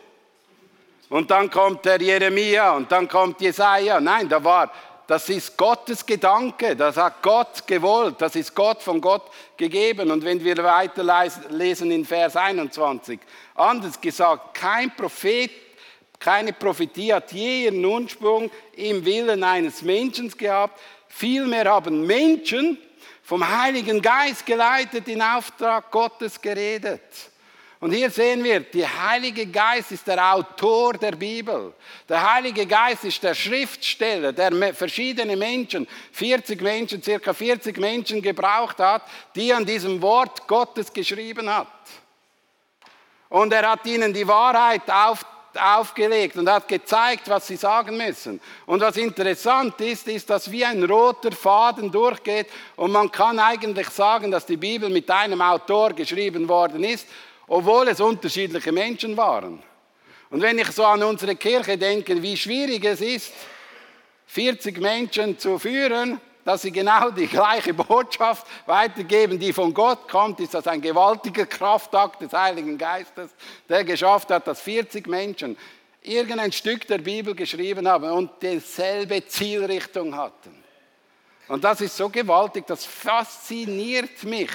Und 1.09 1.29
dann 1.29 1.47
kommt 1.47 1.85
der 1.85 2.01
Jeremia 2.01 2.71
und 2.71 2.91
dann 2.91 3.07
kommt 3.07 3.39
Jesaja. 3.39 4.01
Nein, 4.01 4.27
da 4.27 4.43
war, 4.43 4.71
das 5.07 5.29
ist 5.29 5.57
Gottes 5.57 6.05
Gedanke, 6.05 6.75
das 6.75 6.97
hat 6.97 7.21
Gott 7.21 7.67
gewollt, 7.67 8.15
das 8.19 8.35
ist 8.35 8.55
Gott 8.55 8.81
von 8.81 9.01
Gott 9.01 9.29
gegeben. 9.57 10.11
Und 10.11 10.23
wenn 10.23 10.43
wir 10.43 10.57
weiter 10.57 11.03
lesen 11.49 11.91
in 11.91 12.05
Vers 12.05 12.35
21, 12.35 13.19
anders 13.55 13.99
gesagt, 13.99 14.53
kein 14.53 14.95
Prophet 14.95 15.51
keine 16.23 16.53
Prophetie 16.53 17.13
hat 17.13 17.33
je 17.33 17.65
ihren 17.65 17.83
Ursprung 17.83 18.49
im 18.77 19.03
Willen 19.03 19.43
eines 19.43 19.81
Menschen 19.81 20.29
gehabt. 20.29 20.79
Vielmehr 21.09 21.65
haben 21.65 22.07
Menschen 22.07 22.77
vom 23.23 23.45
Heiligen 23.45 24.01
Geist 24.01 24.45
geleitet, 24.45 25.09
in 25.09 25.21
Auftrag 25.21 25.91
Gottes 25.91 26.39
geredet. 26.39 27.01
Und 27.83 27.91
hier 27.91 28.09
sehen 28.09 28.41
wir, 28.45 28.61
der 28.61 29.09
Heilige 29.09 29.45
Geist 29.45 29.91
ist 29.91 30.07
der 30.07 30.33
Autor 30.33 30.93
der 30.93 31.11
Bibel. 31.11 31.73
Der 32.07 32.33
Heilige 32.33 32.65
Geist 32.65 33.03
ist 33.03 33.21
der 33.21 33.33
Schriftsteller, 33.35 34.31
der 34.31 34.73
verschiedene 34.73 35.35
Menschen, 35.35 35.85
40 36.13 36.61
Menschen, 36.61 37.03
circa 37.03 37.33
40 37.33 37.77
Menschen 37.77 38.21
gebraucht 38.21 38.79
hat, 38.79 39.01
die 39.35 39.53
an 39.53 39.65
diesem 39.65 40.01
Wort 40.01 40.47
Gottes 40.47 40.93
geschrieben 40.93 41.53
hat. 41.53 41.67
Und 43.27 43.51
er 43.51 43.71
hat 43.71 43.85
ihnen 43.85 44.13
die 44.13 44.29
Wahrheit 44.29 44.89
auf, 44.89 45.25
aufgelegt 45.53 46.37
und 46.37 46.49
hat 46.49 46.69
gezeigt, 46.69 47.27
was 47.27 47.47
sie 47.47 47.57
sagen 47.57 47.97
müssen. 47.97 48.39
Und 48.65 48.79
was 48.79 48.95
interessant 48.95 49.81
ist, 49.81 50.07
ist, 50.07 50.29
dass 50.29 50.49
wie 50.49 50.63
ein 50.63 50.85
roter 50.85 51.33
Faden 51.33 51.91
durchgeht 51.91 52.47
und 52.77 52.93
man 52.93 53.11
kann 53.11 53.39
eigentlich 53.39 53.89
sagen, 53.89 54.31
dass 54.31 54.45
die 54.45 54.55
Bibel 54.55 54.89
mit 54.89 55.11
einem 55.11 55.41
Autor 55.41 55.91
geschrieben 55.91 56.47
worden 56.47 56.85
ist, 56.85 57.09
obwohl 57.47 57.87
es 57.87 57.99
unterschiedliche 57.99 58.71
Menschen 58.71 59.15
waren. 59.17 59.61
Und 60.29 60.41
wenn 60.41 60.57
ich 60.57 60.71
so 60.71 60.85
an 60.85 61.03
unsere 61.03 61.35
Kirche 61.35 61.77
denke, 61.77 62.21
wie 62.21 62.35
schwierig 62.35 62.83
es 62.85 63.01
ist, 63.01 63.33
40 64.27 64.79
Menschen 64.79 65.37
zu 65.37 65.59
führen, 65.59 66.19
dass 66.43 66.63
sie 66.63 66.71
genau 66.71 67.11
die 67.11 67.27
gleiche 67.27 67.73
Botschaft 67.73 68.45
weitergeben, 68.65 69.39
die 69.39 69.53
von 69.53 69.73
Gott 69.73 70.09
kommt, 70.09 70.39
ist 70.39 70.53
das 70.53 70.67
ein 70.67 70.81
gewaltiger 70.81 71.45
Kraftakt 71.45 72.21
des 72.21 72.33
Heiligen 72.33 72.77
Geistes, 72.77 73.31
der 73.69 73.83
geschafft 73.83 74.29
hat, 74.29 74.47
dass 74.47 74.61
40 74.61 75.07
Menschen 75.07 75.57
irgendein 76.01 76.51
Stück 76.51 76.85
der 76.87 76.97
Bibel 76.97 77.33
geschrieben 77.33 77.87
haben 77.87 78.09
und 78.11 78.31
dieselbe 78.41 79.25
Zielrichtung 79.25 80.15
hatten. 80.15 80.63
Und 81.47 81.63
das 81.63 81.81
ist 81.81 81.95
so 81.95 82.09
gewaltig, 82.09 82.65
das 82.67 82.85
fasziniert 82.85 84.23
mich. 84.23 84.49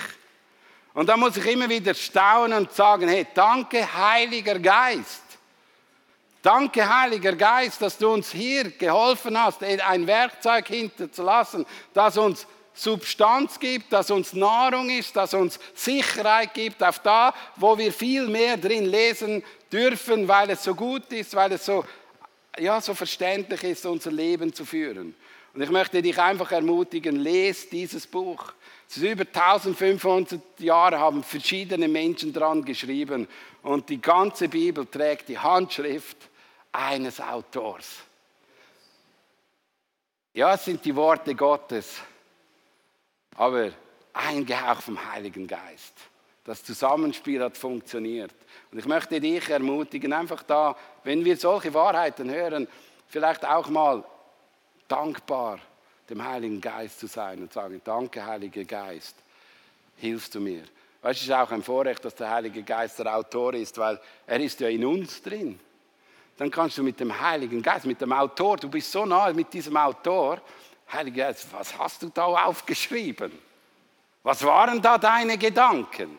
Und 0.99 1.07
da 1.09 1.17
muss 1.17 1.37
ich 1.37 1.47
immer 1.47 1.69
wieder 1.69 1.95
staunen 1.95 2.59
und 2.59 2.73
sagen, 2.73 3.09
hey, 3.09 3.25
danke 3.33 3.87
Heiliger 3.95 4.59
Geist 4.59 5.23
Danke, 6.43 6.89
Heiliger 6.89 7.35
Geist, 7.35 7.83
dass 7.83 7.99
du 7.99 8.09
uns 8.09 8.31
hier 8.31 8.71
geholfen 8.71 9.39
hast, 9.39 9.63
ein 9.63 10.07
Werkzeug 10.07 10.69
hinterzulassen, 10.69 11.67
das 11.93 12.17
uns 12.17 12.47
Substanz 12.73 13.59
gibt, 13.59 13.93
das 13.93 14.11
uns 14.11 14.33
Nahrung 14.35 14.89
ist, 14.89 15.17
das 15.17 15.35
uns 15.35 15.59
Sicherheit 15.75 16.55
gibt, 16.55 16.83
auf 16.83 17.01
da, 17.01 17.35
wo 17.57 17.77
wir 17.77 17.93
viel 17.93 18.29
mehr 18.29 18.57
drin 18.57 18.87
lesen 18.87 19.43
dürfen, 19.71 20.29
weil 20.29 20.51
es 20.51 20.63
so 20.63 20.77
gut 20.77 21.13
ist, 21.13 21.35
weil 21.35 21.53
es 21.53 21.67
so, 21.67 21.85
ja, 22.57 22.81
so 22.81 22.95
verständlich 22.95 23.65
ist, 23.65 23.85
unser 23.85 24.13
Leben 24.13 24.53
zu 24.55 24.65
führen. 24.65 25.17
Und 25.55 25.61
ich 25.61 25.71
möchte 25.71 26.01
dich 26.01 26.19
einfach 26.21 26.53
ermutigen, 26.53 27.17
lese 27.17 27.67
dieses 27.67 28.07
Buch. 28.07 28.53
Ist 28.89 28.97
über 28.97 29.25
1500 29.25 30.41
Jahre 30.61 30.99
haben 30.99 31.23
verschiedene 31.23 31.89
Menschen 31.89 32.33
dran 32.33 32.65
geschrieben 32.65 33.29
und 33.63 33.89
die 33.91 34.01
ganze 34.01 34.49
Bibel 34.49 34.87
trägt 34.87 35.29
die 35.29 35.39
Handschrift 35.39 36.17
eines 36.73 37.21
Autors. 37.21 37.99
Ja, 40.33 40.55
es 40.55 40.65
sind 40.65 40.83
die 40.85 40.97
Worte 40.97 41.35
Gottes, 41.35 42.01
aber 43.37 43.73
eingehaucht 44.15 44.85
vom 44.85 45.13
Heiligen 45.13 45.47
Geist. 45.47 45.95
Das 46.45 46.65
Zusammenspiel 46.65 47.43
hat 47.43 47.59
funktioniert. 47.59 48.35
Und 48.73 48.79
ich 48.79 48.87
möchte 48.87 49.21
dich 49.21 49.51
ermutigen, 49.51 50.15
einfach 50.15 50.43
da, 50.43 50.75
wenn 51.05 51.27
wir 51.27 51.37
solche 51.37 51.75
Wahrheiten 51.75 52.31
hören, 52.31 52.67
vielleicht 53.07 53.45
auch 53.45 53.69
mal 53.69 54.03
dankbar 54.87 55.61
dem 56.09 56.25
Heiligen 56.25 56.61
Geist 56.61 57.01
zu 57.01 57.07
sein 57.07 57.41
und 57.41 57.53
sagen, 57.53 57.81
danke 57.85 58.25
Heiliger 58.25 58.65
Geist, 58.65 59.17
hilfst 59.97 60.35
du 60.35 60.41
mir. 60.41 60.63
Weißt 61.03 61.21
du, 61.21 61.23
es 61.23 61.29
ist 61.29 61.33
auch 61.33 61.51
ein 61.51 61.63
Vorrecht, 61.63 62.05
dass 62.05 62.15
der 62.15 62.31
Heilige 62.31 62.63
Geist 62.63 62.99
der 62.99 63.15
Autor 63.15 63.55
ist, 63.55 63.79
weil 63.79 64.01
er 64.27 64.41
ist 64.41 64.59
ja 64.61 64.69
in 64.69 64.85
uns 64.85 65.23
drin 65.23 65.59
dann 66.39 66.53
kannst 66.53 66.79
du 66.79 66.85
mit 66.85 66.99
dem 67.01 67.21
Heiligen 67.21 67.61
Geist, 67.61 67.85
mit 67.85 68.01
dem 68.01 68.13
Autor, 68.13 68.57
du 68.57 68.69
bist 68.69 68.91
so 68.91 69.05
nahe 69.05 69.35
mit 69.35 69.53
diesem 69.53 69.77
Autor, 69.77 70.41
Heiliger 70.91 71.27
Geist, 71.27 71.49
was 71.53 71.77
hast 71.77 72.03
du 72.03 72.09
da 72.09 72.25
aufgeschrieben? 72.25 73.33
Was 74.23 74.43
waren 74.45 74.81
da 74.81 74.97
deine 74.97 75.37
Gedanken? 75.37 76.17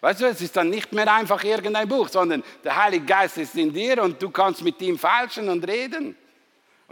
Weißt 0.00 0.20
du, 0.20 0.26
es 0.26 0.40
ist 0.40 0.56
dann 0.56 0.68
nicht 0.68 0.92
mehr 0.92 1.12
einfach 1.12 1.42
irgendein 1.42 1.88
Buch, 1.88 2.08
sondern 2.08 2.44
der 2.62 2.76
Heilige 2.76 3.06
Geist 3.06 3.38
ist 3.38 3.54
in 3.54 3.72
dir 3.72 4.02
und 4.02 4.22
du 4.22 4.30
kannst 4.30 4.62
mit 4.62 4.80
ihm 4.82 4.98
falschen 4.98 5.48
und 5.48 5.66
reden. 5.66 6.16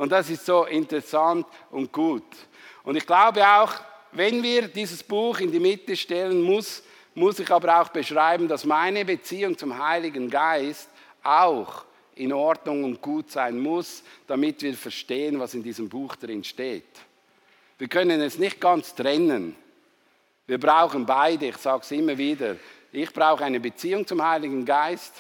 Und 0.00 0.10
das 0.10 0.30
ist 0.30 0.46
so 0.46 0.64
interessant 0.64 1.46
und 1.70 1.92
gut. 1.92 2.24
Und 2.84 2.96
ich 2.96 3.06
glaube 3.06 3.46
auch, 3.46 3.70
wenn 4.12 4.42
wir 4.42 4.66
dieses 4.68 5.02
Buch 5.02 5.40
in 5.40 5.52
die 5.52 5.60
Mitte 5.60 5.94
stellen, 5.94 6.40
muss, 6.40 6.82
muss 7.14 7.38
ich 7.38 7.50
aber 7.50 7.78
auch 7.78 7.90
beschreiben, 7.90 8.48
dass 8.48 8.64
meine 8.64 9.04
Beziehung 9.04 9.58
zum 9.58 9.78
Heiligen 9.78 10.30
Geist 10.30 10.88
auch 11.22 11.84
in 12.14 12.32
Ordnung 12.32 12.84
und 12.84 13.02
gut 13.02 13.30
sein 13.30 13.60
muss, 13.60 14.02
damit 14.26 14.62
wir 14.62 14.72
verstehen, 14.72 15.38
was 15.38 15.52
in 15.52 15.62
diesem 15.62 15.86
Buch 15.86 16.16
drin 16.16 16.44
steht. 16.44 16.98
Wir 17.76 17.88
können 17.88 18.22
es 18.22 18.38
nicht 18.38 18.58
ganz 18.58 18.94
trennen. 18.94 19.54
Wir 20.46 20.58
brauchen 20.58 21.04
beide, 21.04 21.48
ich 21.48 21.58
sage 21.58 21.82
es 21.82 21.90
immer 21.90 22.16
wieder. 22.16 22.56
Ich 22.90 23.12
brauche 23.12 23.44
eine 23.44 23.60
Beziehung 23.60 24.06
zum 24.06 24.26
Heiligen 24.26 24.64
Geist 24.64 25.12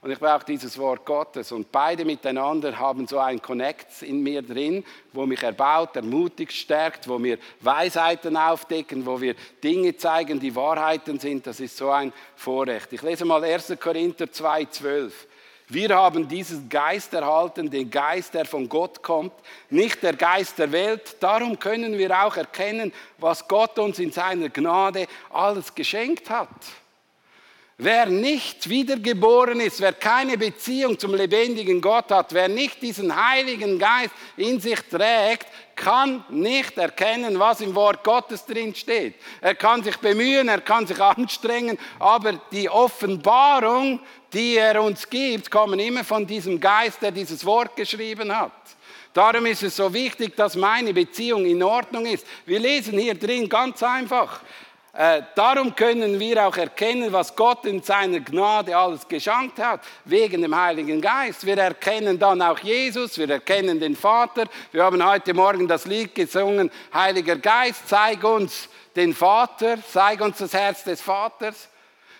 und 0.00 0.10
ich 0.10 0.18
brauche 0.18 0.44
dieses 0.44 0.78
Wort 0.78 1.04
Gottes. 1.04 1.50
Und 1.50 1.72
beide 1.72 2.04
miteinander 2.04 2.78
haben 2.78 3.06
so 3.06 3.18
ein 3.18 3.42
Connect 3.42 4.02
in 4.02 4.22
mir 4.22 4.42
drin, 4.42 4.84
wo 5.12 5.26
mich 5.26 5.42
erbaut, 5.42 5.96
ermutigt, 5.96 6.52
stärkt, 6.52 7.08
wo 7.08 7.18
mir 7.18 7.38
Weisheiten 7.60 8.36
aufdecken, 8.36 9.04
wo 9.04 9.20
wir 9.20 9.34
Dinge 9.62 9.96
zeigen, 9.96 10.38
die 10.38 10.54
Wahrheiten 10.54 11.18
sind. 11.18 11.46
Das 11.46 11.58
ist 11.58 11.76
so 11.76 11.90
ein 11.90 12.12
Vorrecht. 12.36 12.92
Ich 12.92 13.02
lese 13.02 13.24
mal 13.24 13.42
1. 13.42 13.74
Korinther 13.80 14.30
2, 14.30 14.64
12. 14.66 15.26
Wir 15.70 15.94
haben 15.94 16.26
diesen 16.26 16.66
Geist 16.68 17.12
erhalten, 17.12 17.68
den 17.68 17.90
Geist, 17.90 18.32
der 18.32 18.46
von 18.46 18.68
Gott 18.68 19.02
kommt, 19.02 19.34
nicht 19.68 20.02
der 20.02 20.14
Geist 20.14 20.58
der 20.58 20.72
Welt. 20.72 21.16
Darum 21.20 21.58
können 21.58 21.98
wir 21.98 22.24
auch 22.24 22.36
erkennen, 22.36 22.90
was 23.18 23.46
Gott 23.46 23.78
uns 23.78 23.98
in 23.98 24.10
seiner 24.10 24.48
Gnade 24.48 25.06
alles 25.28 25.74
geschenkt 25.74 26.30
hat. 26.30 26.48
Wer 27.80 28.06
nicht 28.06 28.68
wiedergeboren 28.68 29.60
ist, 29.60 29.80
wer 29.80 29.92
keine 29.92 30.36
Beziehung 30.36 30.98
zum 30.98 31.14
lebendigen 31.14 31.80
Gott 31.80 32.10
hat, 32.10 32.34
wer 32.34 32.48
nicht 32.48 32.82
diesen 32.82 33.14
Heiligen 33.14 33.78
Geist 33.78 34.10
in 34.36 34.58
sich 34.60 34.80
trägt, 34.90 35.46
kann 35.76 36.24
nicht 36.28 36.76
erkennen, 36.76 37.38
was 37.38 37.60
im 37.60 37.72
Wort 37.76 38.02
Gottes 38.02 38.44
drin 38.44 38.74
steht. 38.74 39.14
Er 39.40 39.54
kann 39.54 39.84
sich 39.84 39.96
bemühen, 39.98 40.48
er 40.48 40.60
kann 40.60 40.88
sich 40.88 41.00
anstrengen, 41.00 41.78
aber 42.00 42.32
die 42.50 42.68
Offenbarung, 42.68 44.00
die 44.32 44.56
er 44.56 44.82
uns 44.82 45.08
gibt, 45.08 45.48
kommen 45.48 45.78
immer 45.78 46.02
von 46.02 46.26
diesem 46.26 46.58
Geist, 46.58 47.00
der 47.00 47.12
dieses 47.12 47.44
Wort 47.44 47.76
geschrieben 47.76 48.36
hat. 48.36 48.50
Darum 49.12 49.46
ist 49.46 49.62
es 49.62 49.76
so 49.76 49.94
wichtig, 49.94 50.34
dass 50.34 50.56
meine 50.56 50.92
Beziehung 50.92 51.46
in 51.46 51.62
Ordnung 51.62 52.06
ist. 52.06 52.26
Wir 52.44 52.58
lesen 52.58 52.98
hier 52.98 53.14
drin 53.14 53.48
ganz 53.48 53.84
einfach. 53.84 54.40
Äh, 54.92 55.22
darum 55.34 55.74
können 55.74 56.18
wir 56.18 56.46
auch 56.46 56.56
erkennen, 56.56 57.12
was 57.12 57.36
Gott 57.36 57.66
in 57.66 57.82
seiner 57.82 58.20
Gnade 58.20 58.76
alles 58.76 59.06
geschenkt 59.06 59.58
hat, 59.58 59.80
wegen 60.04 60.42
dem 60.42 60.56
Heiligen 60.56 61.00
Geist. 61.00 61.44
Wir 61.44 61.58
erkennen 61.58 62.18
dann 62.18 62.40
auch 62.40 62.58
Jesus, 62.58 63.18
wir 63.18 63.28
erkennen 63.28 63.78
den 63.78 63.94
Vater. 63.94 64.44
Wir 64.72 64.82
haben 64.82 65.04
heute 65.04 65.34
Morgen 65.34 65.68
das 65.68 65.84
Lied 65.84 66.14
gesungen, 66.14 66.70
Heiliger 66.92 67.36
Geist, 67.36 67.82
zeig 67.86 68.24
uns 68.24 68.68
den 68.96 69.14
Vater, 69.14 69.78
zeig 69.92 70.20
uns 70.20 70.38
das 70.38 70.54
Herz 70.54 70.84
des 70.84 71.00
Vaters. 71.00 71.68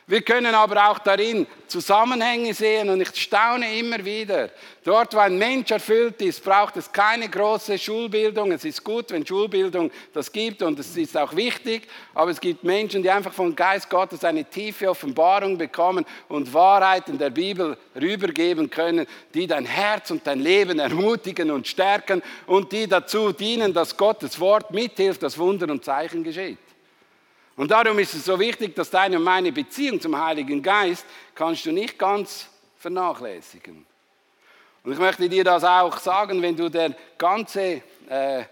Wir 0.09 0.23
können 0.23 0.55
aber 0.55 0.89
auch 0.89 0.99
darin 1.01 1.47
Zusammenhänge 1.67 2.55
sehen 2.55 2.89
und 2.89 2.99
ich 3.03 3.15
staune 3.15 3.79
immer 3.79 4.03
wieder. 4.03 4.49
Dort, 4.83 5.13
wo 5.13 5.19
ein 5.19 5.37
Mensch 5.37 5.71
erfüllt 5.71 6.23
ist, 6.23 6.43
braucht 6.43 6.79
es 6.79 6.91
keine 6.91 7.29
große 7.29 7.77
Schulbildung. 7.77 8.51
Es 8.53 8.65
ist 8.65 8.83
gut, 8.83 9.11
wenn 9.11 9.27
Schulbildung 9.27 9.91
das 10.15 10.33
gibt 10.33 10.63
und 10.63 10.79
es 10.79 10.97
ist 10.97 11.15
auch 11.15 11.37
wichtig, 11.37 11.87
aber 12.15 12.31
es 12.31 12.41
gibt 12.41 12.65
Menschen, 12.65 13.03
die 13.03 13.11
einfach 13.11 13.35
vom 13.35 13.55
Geist 13.55 13.91
Gottes 13.91 14.25
eine 14.25 14.47
tiefe 14.47 14.89
Offenbarung 14.89 15.59
bekommen 15.59 16.07
und 16.31 16.55
Wahrheiten 16.55 17.19
der 17.19 17.29
Bibel 17.29 17.77
rübergeben 17.95 18.71
können, 18.71 19.07
die 19.35 19.47
dein 19.47 19.67
Herz 19.67 20.11
und 20.11 20.27
dein 20.27 20.41
Leben 20.41 20.79
ermutigen 20.79 21.51
und 21.51 21.69
stärken 21.69 22.23
und 22.47 22.73
die 22.73 22.87
dazu 22.87 23.33
dienen, 23.33 23.75
dass 23.75 23.95
Gottes 23.95 24.41
Wort 24.41 24.71
mithilft, 24.71 25.23
dass 25.23 25.37
Wunder 25.37 25.71
und 25.71 25.85
Zeichen 25.85 26.25
geschieht. 26.25 26.57
Und 27.59 27.73
darum 27.73 27.99
ist 27.99 28.15
es 28.15 28.25
so 28.25 28.39
wichtig, 28.39 28.77
dass 28.77 28.89
deine 28.89 29.17
und 29.17 29.25
meine 29.25 29.51
Beziehung 29.51 30.01
zum 30.01 30.17
Heiligen 30.17 30.63
Geist 30.63 31.05
kannst 31.35 31.67
du 31.67 31.73
nicht 31.73 31.99
ganz 31.99 32.49
vernachlässigen. 32.79 33.85
Und 34.85 34.93
ich 34.93 34.99
möchte 34.99 35.29
dir 35.29 35.43
das 35.43 35.65
auch 35.65 35.99
sagen, 35.99 36.41
wenn 36.41 36.57
du 36.57 36.69
den 36.69 36.95
ganzen 37.19 37.83
äh, 38.09 38.45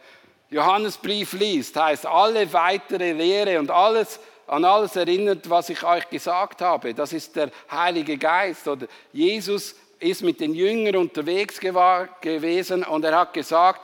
Johannesbrief 0.50 1.34
liest, 1.34 1.76
heißt 1.76 2.04
alle 2.04 2.52
weitere 2.52 3.12
Lehre 3.12 3.60
und 3.60 3.70
alles 3.70 4.18
an 4.48 4.64
alles 4.64 4.96
erinnert, 4.96 5.48
was 5.48 5.70
ich 5.70 5.84
euch 5.84 6.10
gesagt 6.10 6.60
habe. 6.60 6.92
Das 6.92 7.12
ist 7.12 7.36
der 7.36 7.52
Heilige 7.70 8.18
Geist 8.18 8.66
oder 8.66 8.88
Jesus 9.12 9.76
ist 10.00 10.22
mit 10.22 10.40
den 10.40 10.52
Jüngern 10.52 10.96
unterwegs 10.96 11.60
gewesen 11.60 12.82
und 12.82 13.04
er 13.04 13.20
hat 13.20 13.32
gesagt, 13.32 13.82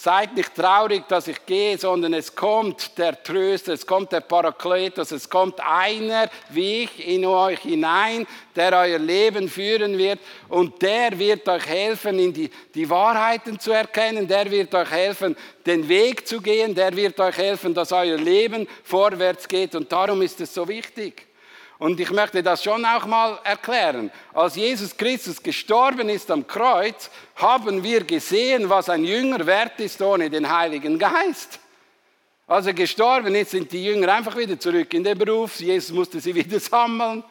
Seid 0.00 0.36
nicht 0.36 0.54
traurig, 0.54 1.08
dass 1.08 1.26
ich 1.26 1.44
gehe, 1.44 1.76
sondern 1.76 2.14
es 2.14 2.32
kommt 2.32 2.96
der 2.98 3.20
Tröster, 3.20 3.72
es 3.72 3.84
kommt 3.84 4.12
der 4.12 4.20
Parakletos, 4.20 5.10
es 5.10 5.28
kommt 5.28 5.58
einer 5.58 6.30
wie 6.50 6.84
ich 6.84 7.08
in 7.08 7.26
euch 7.26 7.58
hinein, 7.58 8.24
der 8.54 8.78
euer 8.78 9.00
Leben 9.00 9.48
führen 9.48 9.98
wird 9.98 10.20
und 10.48 10.80
der 10.82 11.18
wird 11.18 11.48
euch 11.48 11.66
helfen, 11.66 12.16
in 12.20 12.32
die, 12.32 12.48
die 12.76 12.88
Wahrheiten 12.88 13.58
zu 13.58 13.72
erkennen, 13.72 14.28
der 14.28 14.48
wird 14.48 14.72
euch 14.72 14.88
helfen, 14.88 15.34
den 15.66 15.88
Weg 15.88 16.28
zu 16.28 16.40
gehen, 16.40 16.76
der 16.76 16.94
wird 16.94 17.18
euch 17.18 17.36
helfen, 17.36 17.74
dass 17.74 17.90
euer 17.90 18.18
Leben 18.18 18.68
vorwärts 18.84 19.48
geht 19.48 19.74
und 19.74 19.90
darum 19.90 20.22
ist 20.22 20.40
es 20.40 20.54
so 20.54 20.68
wichtig. 20.68 21.27
Und 21.78 22.00
ich 22.00 22.10
möchte 22.10 22.42
das 22.42 22.64
schon 22.64 22.84
auch 22.84 23.06
mal 23.06 23.38
erklären. 23.44 24.10
Als 24.34 24.56
Jesus 24.56 24.96
Christus 24.96 25.40
gestorben 25.40 26.08
ist 26.08 26.28
am 26.30 26.44
Kreuz, 26.44 27.08
haben 27.36 27.82
wir 27.84 28.02
gesehen, 28.02 28.68
was 28.68 28.88
ein 28.88 29.04
Jünger 29.04 29.46
wert 29.46 29.78
ist 29.78 30.02
ohne 30.02 30.28
den 30.28 30.50
Heiligen 30.50 30.98
Geist. 30.98 31.60
Als 32.48 32.66
er 32.66 32.72
gestorben 32.72 33.34
ist, 33.34 33.52
sind 33.52 33.70
die 33.70 33.84
Jünger 33.84 34.12
einfach 34.12 34.36
wieder 34.36 34.58
zurück 34.58 34.92
in 34.92 35.04
den 35.04 35.16
Beruf. 35.16 35.60
Jesus 35.60 35.92
musste 35.92 36.18
sie 36.18 36.34
wieder 36.34 36.58
sammeln. 36.58 37.22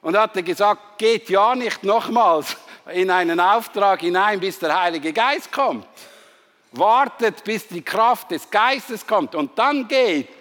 Und 0.00 0.16
hatte 0.16 0.42
gesagt, 0.42 0.96
geht 0.96 1.28
ja 1.28 1.54
nicht 1.54 1.82
nochmals 1.82 2.56
in 2.92 3.10
einen 3.10 3.40
Auftrag 3.40 4.00
hinein, 4.00 4.40
bis 4.40 4.58
der 4.58 4.80
Heilige 4.80 5.12
Geist 5.12 5.52
kommt. 5.52 5.86
Wartet, 6.72 7.44
bis 7.44 7.66
die 7.66 7.82
Kraft 7.82 8.30
des 8.30 8.48
Geistes 8.48 9.06
kommt 9.06 9.34
und 9.34 9.58
dann 9.58 9.88
geht. 9.88 10.37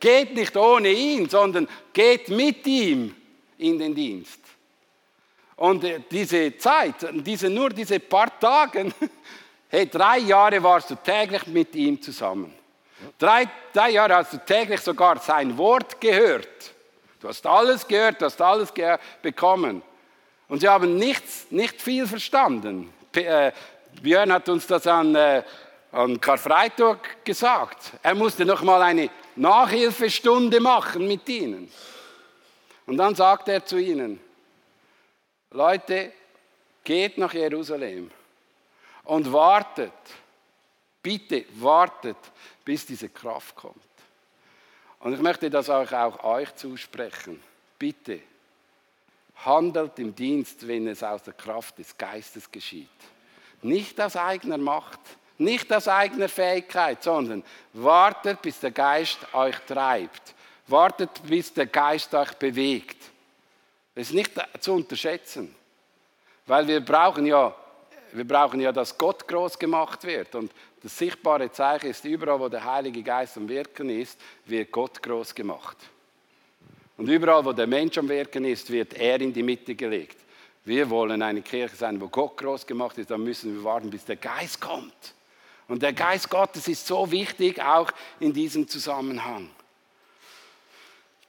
Geht 0.00 0.34
nicht 0.34 0.56
ohne 0.56 0.88
ihn, 0.88 1.28
sondern 1.28 1.68
geht 1.92 2.28
mit 2.30 2.66
ihm 2.66 3.14
in 3.58 3.78
den 3.78 3.94
Dienst. 3.94 4.40
Und 5.56 5.84
äh, 5.84 6.00
diese 6.10 6.56
Zeit, 6.56 6.94
diese, 7.12 7.50
nur 7.50 7.68
diese 7.68 8.00
paar 8.00 8.40
Tage, 8.40 8.90
hey, 9.68 9.86
drei 9.86 10.18
Jahre 10.18 10.62
warst 10.62 10.90
du 10.90 10.94
täglich 10.94 11.46
mit 11.46 11.74
ihm 11.76 12.00
zusammen. 12.00 12.54
Drei, 13.18 13.46
drei 13.72 13.90
Jahre 13.90 14.16
hast 14.16 14.32
du 14.32 14.38
täglich 14.38 14.80
sogar 14.80 15.18
sein 15.18 15.56
Wort 15.58 16.00
gehört. 16.00 16.72
Du 17.20 17.28
hast 17.28 17.46
alles 17.46 17.86
gehört, 17.86 18.20
du 18.22 18.24
hast 18.24 18.40
alles 18.40 18.72
bekommen. 19.20 19.82
Und 20.48 20.60
sie 20.60 20.68
haben 20.68 20.96
nichts, 20.96 21.46
nicht 21.50 21.80
viel 21.80 22.06
verstanden. 22.06 22.92
Äh, 23.14 23.52
Björn 24.02 24.32
hat 24.32 24.48
uns 24.48 24.66
das 24.66 24.86
an, 24.86 25.14
äh, 25.14 25.42
an 25.92 26.20
Karfreitag 26.20 27.24
gesagt. 27.24 27.92
Er 28.02 28.14
musste 28.14 28.44
noch 28.46 28.62
mal 28.62 28.80
eine 28.80 29.10
Nachhilfestunde 29.36 30.60
machen 30.60 31.06
mit 31.06 31.28
ihnen. 31.28 31.70
Und 32.86 32.96
dann 32.96 33.14
sagt 33.14 33.48
er 33.48 33.64
zu 33.64 33.78
ihnen, 33.78 34.20
Leute, 35.50 36.12
geht 36.84 37.18
nach 37.18 37.34
Jerusalem 37.34 38.10
und 39.04 39.32
wartet, 39.32 39.92
bitte 41.02 41.44
wartet, 41.54 42.16
bis 42.64 42.86
diese 42.86 43.08
Kraft 43.08 43.54
kommt. 43.56 43.76
Und 45.00 45.14
ich 45.14 45.20
möchte 45.20 45.48
das 45.50 45.70
auch, 45.70 45.90
auch 45.92 46.24
euch 46.24 46.54
zusprechen. 46.56 47.42
Bitte, 47.78 48.20
handelt 49.44 49.98
im 49.98 50.14
Dienst, 50.14 50.66
wenn 50.66 50.86
es 50.86 51.02
aus 51.02 51.22
der 51.22 51.32
Kraft 51.32 51.78
des 51.78 51.96
Geistes 51.96 52.50
geschieht. 52.50 52.88
Nicht 53.62 54.00
aus 54.00 54.16
eigener 54.16 54.58
Macht, 54.58 55.00
nicht 55.40 55.72
aus 55.72 55.88
eigener 55.88 56.28
Fähigkeit, 56.28 57.02
sondern 57.02 57.42
wartet, 57.72 58.42
bis 58.42 58.60
der 58.60 58.70
Geist 58.70 59.18
euch 59.32 59.56
treibt. 59.66 60.34
Wartet, 60.66 61.10
bis 61.26 61.52
der 61.52 61.66
Geist 61.66 62.14
euch 62.14 62.32
bewegt. 62.34 62.96
Das 63.94 64.08
ist 64.08 64.14
nicht 64.14 64.32
zu 64.60 64.74
unterschätzen. 64.74 65.54
Weil 66.46 66.66
wir 66.68 66.80
brauchen 66.80 67.26
ja, 67.26 67.54
wir 68.12 68.26
brauchen 68.26 68.60
ja, 68.60 68.72
dass 68.72 68.96
Gott 68.96 69.26
groß 69.26 69.58
gemacht 69.58 70.04
wird. 70.04 70.34
Und 70.34 70.52
das 70.82 70.96
sichtbare 70.96 71.50
Zeichen 71.50 71.90
ist, 71.90 72.04
überall, 72.04 72.40
wo 72.40 72.48
der 72.48 72.64
Heilige 72.64 73.02
Geist 73.02 73.36
am 73.36 73.48
Wirken 73.48 73.90
ist, 73.90 74.18
wird 74.46 74.70
Gott 74.70 75.02
groß 75.02 75.34
gemacht. 75.34 75.76
Und 76.96 77.08
überall, 77.08 77.44
wo 77.44 77.52
der 77.52 77.66
Mensch 77.66 77.96
am 77.98 78.08
Wirken 78.08 78.44
ist, 78.44 78.70
wird 78.70 78.94
er 78.94 79.20
in 79.20 79.32
die 79.32 79.42
Mitte 79.42 79.74
gelegt. 79.74 80.18
Wir 80.64 80.88
wollen 80.90 81.22
eine 81.22 81.42
Kirche 81.42 81.76
sein, 81.76 82.00
wo 82.00 82.08
Gott 82.08 82.36
groß 82.36 82.66
gemacht 82.66 82.98
ist, 82.98 83.10
dann 83.10 83.24
müssen 83.24 83.54
wir 83.54 83.64
warten, 83.64 83.90
bis 83.90 84.04
der 84.04 84.16
Geist 84.16 84.60
kommt. 84.60 85.14
Und 85.70 85.84
der 85.84 85.92
Geist 85.92 86.28
Gottes 86.28 86.66
ist 86.66 86.84
so 86.84 87.12
wichtig, 87.12 87.62
auch 87.62 87.92
in 88.18 88.32
diesem 88.32 88.66
Zusammenhang. 88.66 89.48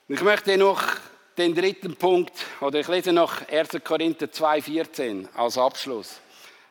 Ich 0.08 0.20
möchte 0.24 0.58
noch 0.58 0.82
den 1.38 1.54
dritten 1.54 1.96
Punkt, 1.96 2.34
oder 2.60 2.80
ich 2.80 2.88
lese 2.88 3.14
noch 3.14 3.48
1. 3.48 3.70
Korinther 3.84 4.26
2,14 4.26 5.28
als 5.36 5.60
Abschluss. 5.60 6.20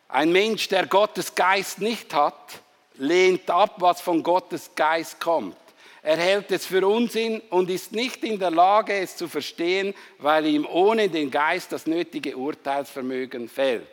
Ein 0.09 0.33
Mensch, 0.33 0.67
der 0.67 0.89
Gottes 0.89 1.33
Geist 1.33 1.81
nicht 1.81 2.13
hat, 2.13 2.59
lehnt 2.97 3.49
ab, 3.49 3.77
was 3.77 4.01
von 4.01 4.25
Gottes 4.25 4.73
Geist 4.75 5.21
kommt. 5.21 5.57
Er 6.03 6.17
hält 6.17 6.51
es 6.51 6.67
für 6.67 6.85
Unsinn 6.85 7.41
und 7.51 7.71
ist 7.71 7.93
nicht 7.93 8.25
in 8.25 8.41
der 8.41 8.51
Lage, 8.51 8.95
es 8.95 9.17
zu 9.17 9.29
verstehen, 9.29 9.95
weil 10.19 10.45
ihm 10.47 10.67
ohne 10.67 11.09
den 11.09 11.31
Geist 11.31 11.71
das 11.71 11.87
nötige 11.87 12.37
Urteilsvermögen 12.37 13.49
fehlt. 13.49 13.87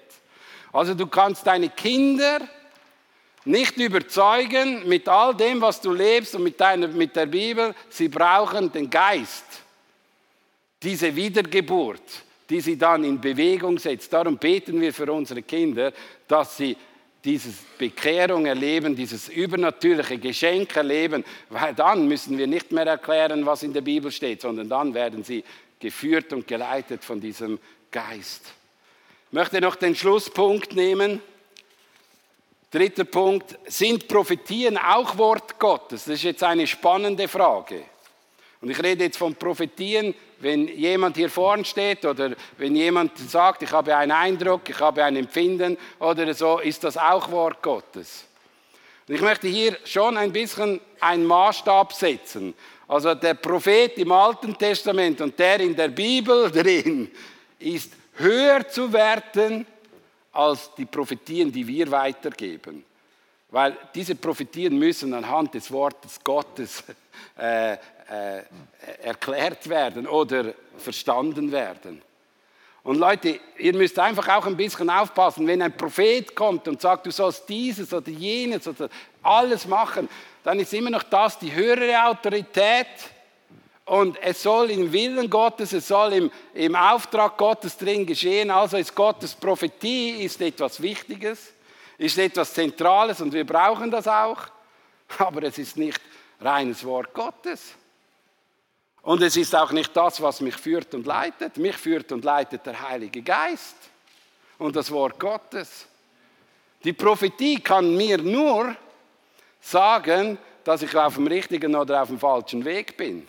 Also 0.74 0.96
du 0.96 1.06
kannst 1.06 1.46
deine 1.46 1.70
Kinder 1.70 2.42
nicht 3.48 3.78
überzeugen 3.78 4.88
mit 4.88 5.08
all 5.08 5.36
dem, 5.36 5.62
was 5.62 5.82
du 5.82 5.92
lebst 5.92 6.36
und 6.36 6.44
mit, 6.44 6.60
deiner, 6.60 6.88
mit 6.88 7.16
der 7.16 7.26
Bibel. 7.26 7.74
Sie 7.90 8.10
brauchen 8.10 8.72
den 8.72 8.90
Geist, 8.90 9.46
diese 10.82 11.16
Wiedergeburt, 11.16 12.02
die 12.50 12.62
sie 12.62 12.78
dann 12.78 13.04
in 13.04 13.20
Bewegung 13.20 13.78
setzt. 13.78 14.12
Darum 14.12 14.38
beten 14.38 14.80
wir 14.80 14.94
für 14.94 15.12
unsere 15.12 15.42
Kinder, 15.42 15.92
dass 16.28 16.58
sie 16.58 16.76
diese 17.24 17.50
Bekehrung 17.78 18.46
erleben, 18.46 18.96
dieses 18.96 19.28
übernatürliche 19.28 20.18
Geschenk 20.18 20.76
erleben, 20.76 21.26
weil 21.50 21.74
dann 21.74 22.08
müssen 22.08 22.38
wir 22.38 22.48
nicht 22.48 22.72
mehr 22.72 22.86
erklären, 22.86 23.46
was 23.46 23.64
in 23.64 23.74
der 23.74 23.82
Bibel 23.82 24.12
steht, 24.12 24.42
sondern 24.42 24.70
dann 24.70 24.94
werden 24.94 25.24
sie 25.24 25.44
geführt 25.80 26.32
und 26.34 26.48
geleitet 26.48 27.04
von 27.04 27.20
diesem 27.20 27.60
Geist. 27.92 28.54
Ich 29.30 29.34
möchte 29.34 29.60
noch 29.60 29.76
den 29.76 29.96
Schlusspunkt 29.96 30.74
nehmen. 30.74 31.22
Dritter 32.70 33.06
Punkt, 33.06 33.58
sind 33.66 34.08
Prophetien 34.08 34.78
auch 34.78 35.18
Wort 35.18 35.58
Gottes? 35.58 36.04
Das 36.04 36.16
ist 36.16 36.24
jetzt 36.24 36.44
eine 36.44 36.68
spannende 36.68 37.28
Frage. 37.28 37.84
Und 38.60 38.70
ich 38.70 38.84
rede 38.84 39.06
jetzt 39.06 39.18
von 39.18 39.36
Prophetien, 39.36 40.14
wenn 40.40 40.68
jemand 40.68 41.16
hier 41.16 41.30
vorne 41.30 41.64
steht 41.64 42.04
oder 42.06 42.32
wenn 42.58 42.76
jemand 42.76 43.18
sagt, 43.18 43.64
ich 43.64 43.72
habe 43.72 43.96
einen 43.96 44.12
Eindruck, 44.12 44.70
ich 44.70 44.80
habe 44.80 45.04
ein 45.04 45.16
Empfinden 45.16 45.78
oder 46.00 46.34
so, 46.34 46.60
ist 46.60 46.84
das 46.84 46.98
auch 46.98 47.32
Wort 47.32 47.62
Gottes. 47.62 48.26
Und 49.08 49.16
ich 49.16 49.22
möchte 49.22 49.48
hier 49.48 49.78
schon 49.86 50.18
ein 50.18 50.34
bisschen 50.34 50.82
einen 51.00 51.26
Maßstab 51.26 51.94
setzen. 51.94 52.54
Also 52.88 53.16
der 53.16 53.36
Prophet 53.36 53.98
im 53.98 54.12
Alten 54.12 54.58
Testament 54.58 55.22
und 55.22 55.40
der 55.40 55.62
in 55.62 55.76
der 55.76 55.88
Bibel 55.88 56.52
drin 56.52 57.10
ist 57.60 57.94
höher 58.16 58.68
zu 58.68 58.92
werten 58.92 59.66
als 60.38 60.74
die 60.76 60.86
Prophetien, 60.86 61.52
die 61.52 61.66
wir 61.66 61.90
weitergeben. 61.90 62.84
Weil 63.50 63.76
diese 63.96 64.16
Prophetien 64.16 64.78
müssen 64.78 65.14
anhand 65.14 65.54
des 65.54 65.72
Wortes 65.72 66.20
Gottes 66.24 66.84
äh, 67.38 67.74
äh, 67.74 67.78
erklärt 69.02 69.68
werden 69.68 70.06
oder 70.06 70.54
verstanden 70.78 71.52
werden. 71.52 72.02
Und 72.84 73.00
Leute, 73.00 73.40
ihr 73.58 73.74
müsst 73.74 74.00
einfach 74.00 74.28
auch 74.30 74.46
ein 74.46 74.56
bisschen 74.56 74.90
aufpassen, 74.90 75.46
wenn 75.46 75.62
ein 75.62 75.76
Prophet 75.76 76.34
kommt 76.34 76.68
und 76.68 76.82
sagt, 76.82 77.06
du 77.06 77.12
sollst 77.12 77.50
dieses 77.50 77.94
oder 77.94 78.10
jenes 78.10 78.66
oder 78.68 78.90
alles 79.22 79.68
machen, 79.68 80.08
dann 80.44 80.60
ist 80.60 80.74
immer 80.74 80.90
noch 80.90 81.04
das 81.04 81.38
die 81.38 81.54
höhere 81.54 82.06
Autorität 82.06 82.88
Und 83.88 84.22
es 84.22 84.44
soll 84.44 84.70
im 84.72 84.92
Willen 84.92 85.30
Gottes, 85.30 85.72
es 85.72 85.88
soll 85.88 86.12
im, 86.12 86.32
im 86.54 86.76
Auftrag 86.76 87.38
Gottes 87.38 87.78
drin 87.78 88.06
geschehen. 88.06 88.52
Also 88.52 88.76
ist 88.76 88.94
Gottes 88.94 89.34
Prophetie 89.34 90.26
ist 90.26 90.42
etwas 90.42 90.82
Wichtiges, 90.82 91.54
ist 91.98 92.18
etwas 92.18 92.54
Zentrales 92.54 93.22
und 93.22 93.32
wir 93.32 93.46
brauchen 93.46 93.90
das 93.90 94.06
auch. 94.06 94.40
Aber 95.20 95.42
es 95.44 95.58
ist 95.58 95.78
nicht 95.78 96.02
reines 96.42 96.84
Wort 96.84 97.14
Gottes. 97.14 97.76
Und 99.04 99.22
es 99.22 99.38
ist 99.38 99.56
auch 99.56 99.72
nicht 99.72 99.96
das, 99.96 100.22
was 100.22 100.42
mich 100.42 100.58
führt 100.58 100.94
und 100.94 101.06
leitet. 101.06 101.56
Mich 101.56 101.78
führt 101.78 102.12
und 102.12 102.26
leitet 102.26 102.66
der 102.66 102.90
Heilige 102.90 103.22
Geist 103.22 103.78
und 104.58 104.76
das 104.76 104.92
Wort 104.92 105.18
Gottes. 105.18 105.88
Die 106.84 106.92
Prophetie 106.92 107.62
kann 107.62 107.96
mir 107.96 108.18
nur 108.18 108.76
sagen, 109.62 110.38
dass 110.66 110.82
ich 110.82 110.94
auf 110.94 111.16
dem 111.16 111.28
richtigen 111.28 111.74
oder 111.74 112.02
auf 112.02 112.10
dem 112.10 112.20
falschen 112.20 112.66
Weg 112.66 112.98
bin 112.98 113.26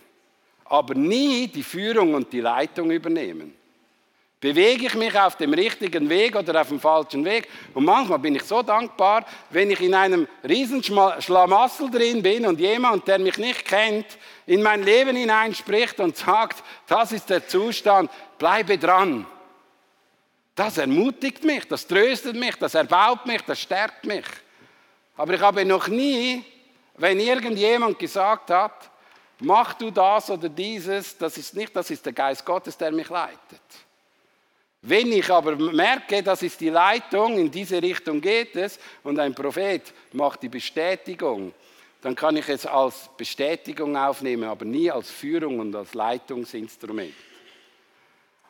aber 0.69 0.93
nie 0.93 1.47
die 1.47 1.63
Führung 1.63 2.13
und 2.13 2.31
die 2.31 2.41
Leitung 2.41 2.91
übernehmen. 2.91 3.55
Bewege 4.41 4.85
ich 4.85 4.95
mich 4.95 5.19
auf 5.19 5.35
dem 5.35 5.53
richtigen 5.53 6.07
Weg 6.07 6.33
oder 6.33 6.61
auf 6.61 6.69
dem 6.69 6.79
falschen 6.79 7.25
Weg? 7.25 7.49
Und 7.73 7.83
manchmal 7.83 8.19
bin 8.19 8.35
ich 8.35 8.43
so 8.43 8.61
dankbar, 8.61 9.25
wenn 9.49 9.69
ich 9.69 9.81
in 9.81 9.93
einem 9.93 10.29
riesen 10.47 10.81
Schlamassel 10.81 11.91
drin 11.91 12.23
bin 12.23 12.45
und 12.45 12.57
jemand, 12.57 13.05
der 13.05 13.19
mich 13.19 13.37
nicht 13.37 13.65
kennt, 13.65 14.05
in 14.45 14.61
mein 14.61 14.83
Leben 14.83 15.17
hineinspricht 15.17 15.99
und 15.99 16.15
sagt, 16.15 16.63
das 16.87 17.11
ist 17.11 17.29
der 17.29 17.45
Zustand, 17.49 18.09
bleibe 18.37 18.77
dran. 18.77 19.25
Das 20.55 20.77
ermutigt 20.77 21.43
mich, 21.43 21.67
das 21.67 21.85
tröstet 21.85 22.37
mich, 22.37 22.55
das 22.55 22.75
erbaut 22.75 23.25
mich, 23.25 23.41
das 23.41 23.59
stärkt 23.59 24.05
mich. 24.05 24.25
Aber 25.17 25.33
ich 25.33 25.41
habe 25.41 25.65
noch 25.65 25.89
nie, 25.89 26.45
wenn 26.95 27.19
irgendjemand 27.19 27.99
gesagt 27.99 28.51
hat, 28.51 28.88
mach 29.39 29.73
du 29.73 29.91
das 29.91 30.29
oder 30.29 30.49
dieses, 30.49 31.17
das 31.17 31.37
ist 31.37 31.55
nicht, 31.55 31.75
das 31.75 31.89
ist 31.89 32.05
der 32.05 32.13
Geist 32.13 32.45
Gottes, 32.45 32.77
der 32.77 32.91
mich 32.91 33.09
leitet. 33.09 33.61
Wenn 34.81 35.11
ich 35.11 35.29
aber 35.29 35.55
merke, 35.55 36.23
das 36.23 36.41
ist 36.41 36.61
die 36.61 36.69
Leitung, 36.69 37.37
in 37.37 37.51
diese 37.51 37.81
Richtung 37.81 38.21
geht 38.21 38.55
es, 38.55 38.79
und 39.03 39.19
ein 39.19 39.35
Prophet 39.35 39.93
macht 40.13 40.41
die 40.41 40.49
Bestätigung, 40.49 41.53
dann 42.01 42.15
kann 42.15 42.37
ich 42.37 42.47
es 42.47 42.65
als 42.65 43.09
Bestätigung 43.17 43.97
aufnehmen, 43.97 44.45
aber 44.45 44.63
nie 44.63 44.89
als 44.89 45.11
Führung 45.11 45.59
und 45.59 45.75
als 45.75 45.93
Leitungsinstrument. 45.93 47.13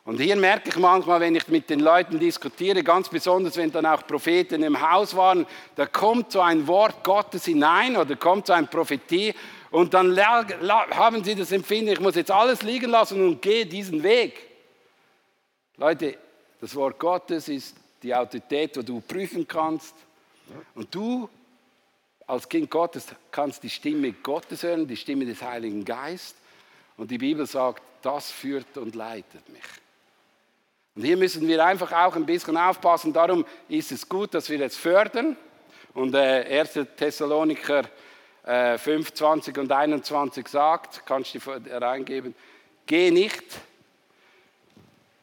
Und 0.04 0.20
hier 0.20 0.36
merke 0.36 0.70
ich 0.70 0.76
manchmal, 0.76 1.20
wenn 1.20 1.34
ich 1.34 1.46
mit 1.48 1.68
den 1.68 1.80
Leuten 1.80 2.18
diskutiere, 2.18 2.82
ganz 2.82 3.08
besonders 3.08 3.56
wenn 3.56 3.70
dann 3.70 3.86
auch 3.86 4.06
Propheten 4.06 4.62
im 4.62 4.80
Haus 4.80 5.14
waren, 5.14 5.46
da 5.74 5.86
kommt 5.86 6.32
so 6.32 6.40
ein 6.40 6.66
Wort 6.66 7.04
Gottes 7.04 7.44
hinein 7.44 7.96
oder 7.96 8.16
kommt 8.16 8.46
so 8.46 8.52
eine 8.52 8.66
Prophetie 8.66 9.34
und 9.70 9.94
dann 9.94 10.18
haben 10.18 11.22
sie 11.22 11.34
das 11.34 11.52
Empfinden, 11.52 11.92
ich 11.92 12.00
muss 12.00 12.16
jetzt 12.16 12.30
alles 12.30 12.62
liegen 12.62 12.90
lassen 12.90 13.24
und 13.24 13.40
gehe 13.40 13.66
diesen 13.66 14.02
Weg. 14.02 14.40
Leute, 15.76 16.18
das 16.60 16.74
Wort 16.74 16.98
Gottes 16.98 17.48
ist 17.48 17.76
die 18.02 18.14
Autorität, 18.14 18.76
wo 18.76 18.82
du 18.82 19.00
prüfen 19.00 19.46
kannst. 19.46 19.94
Und 20.74 20.92
du 20.94 21.28
als 22.26 22.48
Kind 22.48 22.70
Gottes 22.70 23.06
kannst 23.30 23.62
die 23.62 23.70
Stimme 23.70 24.12
Gottes 24.12 24.62
hören, 24.62 24.86
die 24.86 24.96
Stimme 24.96 25.24
des 25.24 25.40
Heiligen 25.40 25.84
Geistes. 25.84 26.34
Und 26.96 27.10
die 27.10 27.18
Bibel 27.18 27.46
sagt, 27.46 27.82
das 28.02 28.30
führt 28.30 28.76
und 28.76 28.94
leitet 28.94 29.48
mich. 29.48 29.62
Und 30.96 31.04
hier 31.04 31.16
müssen 31.16 31.46
wir 31.46 31.64
einfach 31.64 31.92
auch 31.92 32.16
ein 32.16 32.26
bisschen 32.26 32.56
aufpassen. 32.56 33.12
Darum 33.12 33.44
ist 33.68 33.92
es 33.92 34.08
gut, 34.08 34.34
dass 34.34 34.50
wir 34.50 34.58
jetzt 34.58 34.76
fördern. 34.76 35.36
Und 35.94 36.14
äh, 36.14 36.60
1. 36.60 36.78
Thessaloniker 36.96 37.84
5, 38.78 39.10
äh, 39.10 39.14
20 39.14 39.58
und 39.58 39.70
21 39.70 40.48
sagt, 40.48 41.06
kannst 41.06 41.34
du 41.34 41.38
reingeben, 41.70 42.34
geh 42.84 43.10
nicht. 43.12 43.44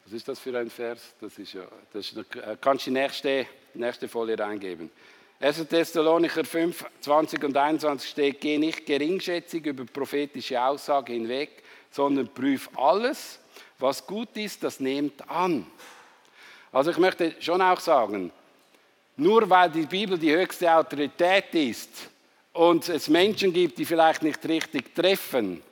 Was 0.04 0.14
ist 0.14 0.28
das 0.28 0.38
für 0.38 0.58
ein 0.58 0.70
Vers? 0.70 1.14
Das 1.20 1.38
ist 1.38 1.52
ja, 1.52 1.64
das 1.92 2.12
ist, 2.12 2.16
äh, 2.36 2.56
kannst 2.58 2.86
du 2.86 2.90
die 2.90 2.98
nächste, 2.98 3.46
nächste 3.74 4.08
Folie 4.08 4.38
reingeben. 4.38 4.90
1. 5.40 5.68
Thessalonicher 5.68 6.44
5, 6.44 6.86
20 7.00 7.44
und 7.44 7.56
21 7.56 8.08
steht, 8.08 8.40
geh 8.40 8.56
nicht 8.56 8.86
geringschätzig 8.86 9.66
über 9.66 9.84
prophetische 9.84 10.60
Aussage 10.60 11.12
hinweg, 11.12 11.62
sondern 11.90 12.28
prüf 12.28 12.70
alles, 12.76 13.38
was 13.78 14.06
gut 14.06 14.34
ist, 14.36 14.64
das 14.64 14.80
nehmt 14.80 15.28
an. 15.30 15.66
Also 16.72 16.90
ich 16.90 16.98
möchte 16.98 17.34
schon 17.40 17.60
auch 17.60 17.80
sagen, 17.80 18.32
nur 19.16 19.48
weil 19.50 19.70
die 19.70 19.86
Bibel 19.86 20.18
die 20.18 20.34
höchste 20.34 20.72
Autorität 20.72 21.54
ist, 21.54 22.08
und 22.52 22.88
es 22.88 23.08
Menschen 23.08 23.52
gibt, 23.52 23.78
die 23.78 23.84
vielleicht 23.84 24.22
nicht 24.22 24.46
richtig 24.48 24.94
treffen, 24.94 25.62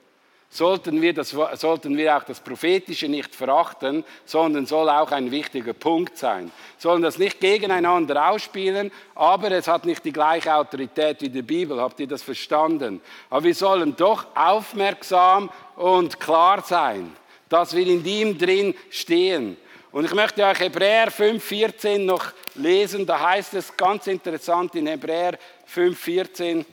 sollten 0.49 1.01
wir, 1.01 1.13
das, 1.13 1.35
sollten 1.55 1.97
wir 1.97 2.15
auch 2.15 2.23
das 2.23 2.39
Prophetische 2.39 3.07
nicht 3.07 3.35
verachten, 3.35 4.03
sondern 4.25 4.65
soll 4.65 4.89
auch 4.89 5.11
ein 5.11 5.29
wichtiger 5.29 5.73
Punkt 5.73 6.17
sein. 6.17 6.51
Sollen 6.77 7.01
das 7.01 7.17
nicht 7.17 7.39
gegeneinander 7.39 8.29
ausspielen, 8.29 8.91
aber 9.15 9.51
es 9.51 9.67
hat 9.67 9.85
nicht 9.85 10.05
die 10.05 10.13
gleiche 10.13 10.53
Autorität 10.53 11.21
wie 11.21 11.29
die 11.29 11.41
Bibel. 11.41 11.81
Habt 11.81 11.99
ihr 11.99 12.07
das 12.07 12.23
verstanden? 12.23 13.01
Aber 13.29 13.43
wir 13.43 13.55
sollen 13.55 13.95
doch 13.95 14.25
aufmerksam 14.35 15.49
und 15.75 16.19
klar 16.19 16.63
sein, 16.65 17.13
dass 17.49 17.75
wir 17.75 17.85
in 17.85 18.05
ihm 18.05 18.37
drin 18.37 18.73
stehen. 18.89 19.57
Und 19.91 20.05
ich 20.05 20.13
möchte 20.13 20.45
euch 20.45 20.59
Hebräer 20.59 21.11
5,14 21.11 21.99
noch 21.99 22.31
lesen. 22.55 23.05
Da 23.05 23.19
heißt 23.19 23.53
es 23.55 23.75
ganz 23.75 24.07
interessant 24.07 24.75
in 24.75 24.87
Hebräer 24.87 25.37
5,14. 25.73 26.65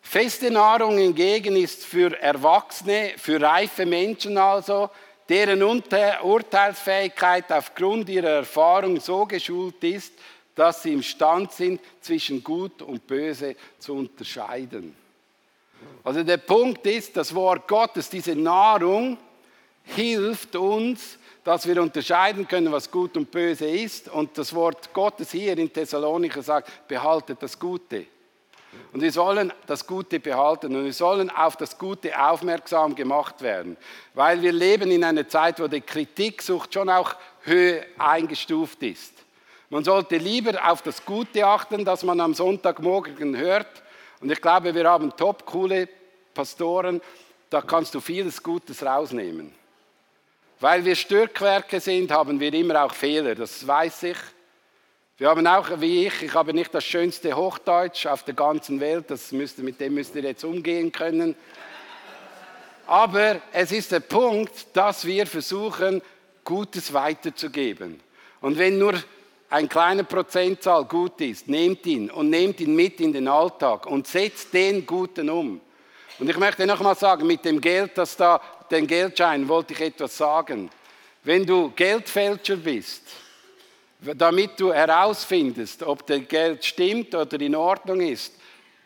Feste 0.00 0.50
Nahrung 0.50 0.98
hingegen 0.98 1.56
ist 1.56 1.86
für 1.86 2.20
Erwachsene, 2.20 3.14
für 3.16 3.40
reife 3.40 3.86
Menschen 3.86 4.36
also, 4.36 4.90
deren 5.28 5.62
Urteilsfähigkeit 5.62 7.50
aufgrund 7.50 8.10
ihrer 8.10 8.28
Erfahrung 8.28 9.00
so 9.00 9.24
geschult 9.24 9.82
ist, 9.82 10.12
dass 10.54 10.82
sie 10.82 10.92
imstand 10.92 11.52
sind, 11.52 11.80
zwischen 12.02 12.44
Gut 12.44 12.82
und 12.82 13.06
Böse 13.06 13.56
zu 13.78 13.94
unterscheiden. 13.94 14.94
Also 16.04 16.22
der 16.22 16.36
Punkt 16.36 16.86
ist, 16.86 17.16
das 17.16 17.34
Wort 17.34 17.66
Gottes, 17.66 18.10
diese 18.10 18.36
Nahrung 18.36 19.16
hilft 19.84 20.54
uns, 20.56 21.18
dass 21.44 21.66
wir 21.66 21.82
unterscheiden 21.82 22.46
können, 22.46 22.72
was 22.72 22.90
gut 22.90 23.16
und 23.16 23.30
böse 23.30 23.66
ist. 23.66 24.08
Und 24.08 24.38
das 24.38 24.54
Wort 24.54 24.92
Gottes 24.92 25.32
hier 25.32 25.56
in 25.58 25.72
Thessalonicher 25.72 26.42
sagt, 26.42 26.88
behaltet 26.88 27.42
das 27.42 27.58
Gute. 27.58 28.06
Und 28.92 29.02
wir 29.02 29.12
sollen 29.12 29.52
das 29.66 29.86
Gute 29.86 30.18
behalten 30.20 30.74
und 30.74 30.84
wir 30.84 30.92
sollen 30.92 31.28
auf 31.30 31.56
das 31.56 31.76
Gute 31.76 32.18
aufmerksam 32.18 32.94
gemacht 32.94 33.42
werden, 33.42 33.76
weil 34.14 34.40
wir 34.40 34.52
leben 34.52 34.90
in 34.90 35.04
einer 35.04 35.28
Zeit, 35.28 35.60
wo 35.60 35.68
die 35.68 35.82
Kritiksucht 35.82 36.72
schon 36.72 36.88
auch 36.88 37.14
höher 37.42 37.84
eingestuft 37.98 38.82
ist. 38.82 39.12
Man 39.68 39.84
sollte 39.84 40.16
lieber 40.16 40.70
auf 40.70 40.82
das 40.82 41.04
Gute 41.04 41.46
achten, 41.46 41.84
das 41.84 42.02
man 42.02 42.20
am 42.20 42.34
Sonntagmorgen 42.34 43.36
hört. 43.36 43.82
Und 44.20 44.30
ich 44.30 44.40
glaube, 44.40 44.74
wir 44.74 44.88
haben 44.88 45.14
top 45.16 45.46
coole 45.46 45.88
Pastoren, 46.34 47.00
da 47.50 47.60
kannst 47.60 47.94
du 47.94 48.00
vieles 48.00 48.42
Gutes 48.42 48.82
rausnehmen. 48.82 49.54
Weil 50.62 50.84
wir 50.84 50.94
Stückwerke 50.94 51.80
sind, 51.80 52.12
haben 52.12 52.38
wir 52.38 52.54
immer 52.54 52.84
auch 52.84 52.94
Fehler, 52.94 53.34
das 53.34 53.66
weiß 53.66 54.04
ich. 54.04 54.16
Wir 55.18 55.28
haben 55.28 55.44
auch, 55.44 55.68
wie 55.80 56.06
ich, 56.06 56.22
ich 56.22 56.34
habe 56.34 56.54
nicht 56.54 56.72
das 56.72 56.84
schönste 56.84 57.34
Hochdeutsch 57.34 58.06
auf 58.06 58.22
der 58.22 58.34
ganzen 58.34 58.78
Welt, 58.78 59.06
das 59.08 59.32
müsst, 59.32 59.58
mit 59.58 59.80
dem 59.80 59.94
müsst 59.94 60.14
ihr 60.14 60.22
jetzt 60.22 60.44
umgehen 60.44 60.92
können. 60.92 61.34
Aber 62.86 63.40
es 63.50 63.72
ist 63.72 63.90
der 63.90 63.98
Punkt, 63.98 64.68
dass 64.72 65.04
wir 65.04 65.26
versuchen, 65.26 66.00
Gutes 66.44 66.92
weiterzugeben. 66.92 67.98
Und 68.40 68.56
wenn 68.56 68.78
nur 68.78 68.94
ein 69.50 69.68
kleiner 69.68 70.04
Prozentzahl 70.04 70.84
gut 70.84 71.20
ist, 71.22 71.48
nehmt 71.48 71.84
ihn 71.86 72.08
und 72.08 72.30
nehmt 72.30 72.60
ihn 72.60 72.76
mit 72.76 73.00
in 73.00 73.12
den 73.12 73.26
Alltag 73.26 73.84
und 73.86 74.06
setzt 74.06 74.54
den 74.54 74.86
Guten 74.86 75.28
um. 75.28 75.60
Und 76.20 76.30
ich 76.30 76.38
möchte 76.38 76.64
nochmal 76.68 76.94
sagen, 76.94 77.26
mit 77.26 77.44
dem 77.44 77.60
Geld, 77.60 77.98
das 77.98 78.16
da, 78.16 78.40
den 78.72 78.86
Geldschein, 78.86 79.46
wollte 79.48 79.74
ich 79.74 79.80
etwas 79.80 80.16
sagen. 80.16 80.70
Wenn 81.22 81.46
du 81.46 81.70
Geldfälscher 81.70 82.56
bist, 82.56 83.02
damit 84.16 84.58
du 84.58 84.72
herausfindest, 84.72 85.82
ob 85.84 86.06
der 86.06 86.20
Geld 86.20 86.64
stimmt 86.64 87.14
oder 87.14 87.40
in 87.40 87.54
Ordnung 87.54 88.00
ist, 88.00 88.34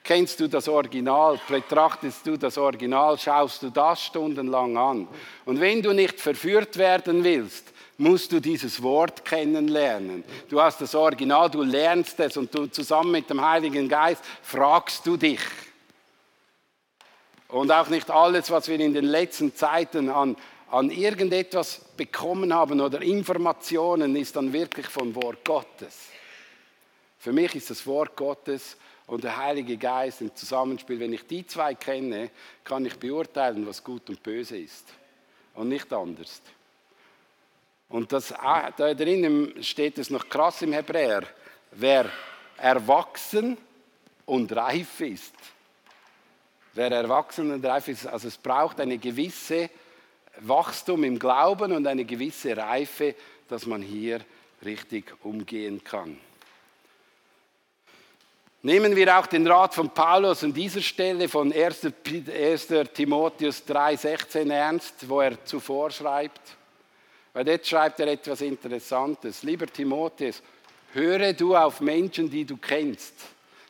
kennst 0.05 0.39
du 0.39 0.49
das 0.49 0.69
Original, 0.69 1.41
betrachtest 1.49 2.27
du 2.27 2.37
das 2.37 2.59
Original, 2.59 3.19
schaust 3.19 3.63
du 3.63 3.71
das 3.71 4.03
stundenlang 4.03 4.77
an. 4.77 5.09
Und 5.45 5.61
wenn 5.61 5.83
du 5.83 5.93
nicht 5.93 6.21
verführt 6.21 6.77
werden 6.77 7.25
willst, 7.25 7.73
musst 7.99 8.31
du 8.31 8.41
dieses 8.41 8.83
Wort 8.83 9.25
kennenlernen. 9.25 10.23
Du 10.49 10.61
hast 10.61 10.81
das 10.81 10.95
Original, 10.95 11.51
du 11.51 11.63
lernst 11.63 12.21
es 12.21 12.37
und 12.37 12.55
du 12.55 12.67
zusammen 12.67 13.13
mit 13.13 13.31
dem 13.31 13.41
Heiligen 13.41 13.89
Geist 13.89 14.23
fragst 14.43 15.07
du 15.07 15.17
dich. 15.17 15.41
Und 17.49 17.71
auch 17.71 17.89
nicht 17.89 18.11
alles, 18.11 18.51
was 18.51 18.69
wir 18.69 18.79
in 18.81 18.95
den 18.95 19.05
letzten 19.05 19.55
Zeiten 19.55 20.09
an 20.09 20.37
an 20.71 20.91
irgendetwas 20.91 21.81
bekommen 21.97 22.53
haben 22.53 22.81
oder 22.81 23.01
Informationen, 23.01 24.17
ist 24.17 24.37
dann 24.37 24.53
wirklich 24.53 24.87
vom 24.87 25.15
Wort 25.15 25.45
Gottes. 25.45 26.09
Für 27.19 27.33
mich 27.33 27.55
ist 27.55 27.71
das 27.71 27.87
Wort 27.87 28.17
Gottes 28.17 28.77
und 29.07 29.25
der 29.25 29.37
Heilige 29.37 29.77
Geist 29.77 30.21
im 30.21 30.35
Zusammenspiel. 30.35 30.99
Wenn 30.99 31.13
ich 31.13 31.27
die 31.27 31.47
zwei 31.47 31.75
kenne, 31.75 32.31
kann 32.65 32.85
ich 32.85 32.97
beurteilen, 32.97 33.67
was 33.67 33.83
gut 33.83 34.09
und 34.09 34.23
böse 34.23 34.59
ist. 34.59 34.87
Und 35.55 35.69
nicht 35.69 35.93
anders. 35.93 36.43
Und 37.89 38.13
das, 38.13 38.33
ah, 38.33 38.71
da 38.77 38.93
drinnen 38.93 39.63
steht 39.63 39.99
es 39.99 40.11
noch 40.11 40.29
krass 40.29 40.63
im 40.63 40.73
Hebräer. 40.73 41.23
Wer 41.71 42.11
erwachsen 42.57 43.57
und 44.25 44.55
reif 44.55 45.01
ist. 45.01 45.35
Wer 46.77 46.93
erwachsen 46.93 47.51
und 47.51 47.65
reif 47.65 47.89
ist, 47.89 48.07
also 48.07 48.29
es 48.29 48.37
braucht 48.37 48.81
eine 48.81 48.99
gewisse 48.99 49.71
Wachstum 50.41 51.05
im 51.05 51.19
Glauben 51.19 51.73
und 51.73 51.87
eine 51.87 52.05
gewisse 52.05 52.55
Reife, 52.55 53.15
dass 53.49 53.65
man 53.65 53.81
hier 53.81 54.21
richtig 54.63 55.15
umgehen 55.25 55.83
kann. 55.83 56.21
Nehmen 58.61 58.95
wir 58.95 59.19
auch 59.19 59.27
den 59.27 59.47
Rat 59.47 59.75
von 59.75 59.89
Paulus 59.89 60.45
an 60.45 60.53
dieser 60.53 60.83
Stelle 60.83 61.31
von 61.31 61.51
1. 61.51 61.81
Timotheus 62.93 63.67
3,16 63.67 64.53
ernst, 64.53 65.09
wo 65.09 65.23
er 65.23 65.43
zuvor 65.47 65.91
schreibt. 65.91 66.59
Weil 67.33 67.49
jetzt 67.49 67.71
schreibt 67.71 68.01
er 68.01 68.09
etwas 68.09 68.43
Interessantes. 68.43 69.43
Lieber 69.43 69.67
Timotheus, 69.67 70.43
höre 70.93 71.33
du 71.33 71.57
auf 71.57 71.81
Menschen, 71.81 72.29
die 72.29 72.45
du 72.45 72.59
kennst, 72.59 73.15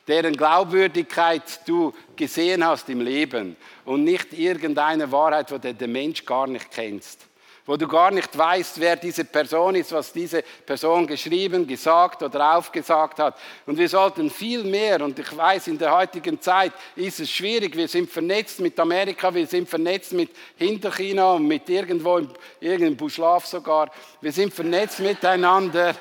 deren 0.06 0.36
Glaubwürdigkeit 0.36 1.60
du 1.66 1.92
gesehen 2.14 2.64
hast 2.64 2.88
im 2.88 3.00
Leben 3.00 3.56
und 3.84 4.04
nicht 4.04 4.32
irgendeine 4.32 5.10
Wahrheit, 5.10 5.50
wo 5.50 5.58
du 5.58 5.74
den 5.74 5.92
Mensch 5.92 6.24
gar 6.24 6.46
nicht 6.46 6.70
kennst 6.70 7.26
wo 7.66 7.76
du 7.76 7.88
gar 7.88 8.12
nicht 8.12 8.38
weißt, 8.38 8.78
wer 8.80 8.94
diese 8.94 9.24
Person 9.24 9.74
ist, 9.74 9.90
was 9.90 10.12
diese 10.12 10.42
Person 10.64 11.04
geschrieben, 11.04 11.66
gesagt 11.66 12.22
oder 12.22 12.56
aufgesagt 12.56 13.18
hat. 13.18 13.36
Und 13.66 13.76
wir 13.76 13.88
sollten 13.88 14.30
viel 14.30 14.62
mehr, 14.62 15.00
und 15.02 15.18
ich 15.18 15.36
weiß, 15.36 15.66
in 15.66 15.76
der 15.76 15.92
heutigen 15.92 16.40
Zeit 16.40 16.72
ist 16.94 17.18
es 17.18 17.30
schwierig, 17.30 17.76
wir 17.76 17.88
sind 17.88 18.08
vernetzt 18.10 18.60
mit 18.60 18.78
Amerika, 18.78 19.34
wir 19.34 19.46
sind 19.48 19.68
vernetzt 19.68 20.12
mit 20.12 20.30
Hinterchina 20.56 21.32
und 21.32 21.48
mit 21.48 21.68
irgendwo, 21.68 22.18
in 22.18 22.30
irgendeinem 22.60 22.96
Buschlaf 22.96 23.46
sogar. 23.46 23.90
Wir 24.20 24.32
sind 24.32 24.54
vernetzt 24.54 25.00
miteinander. 25.00 25.96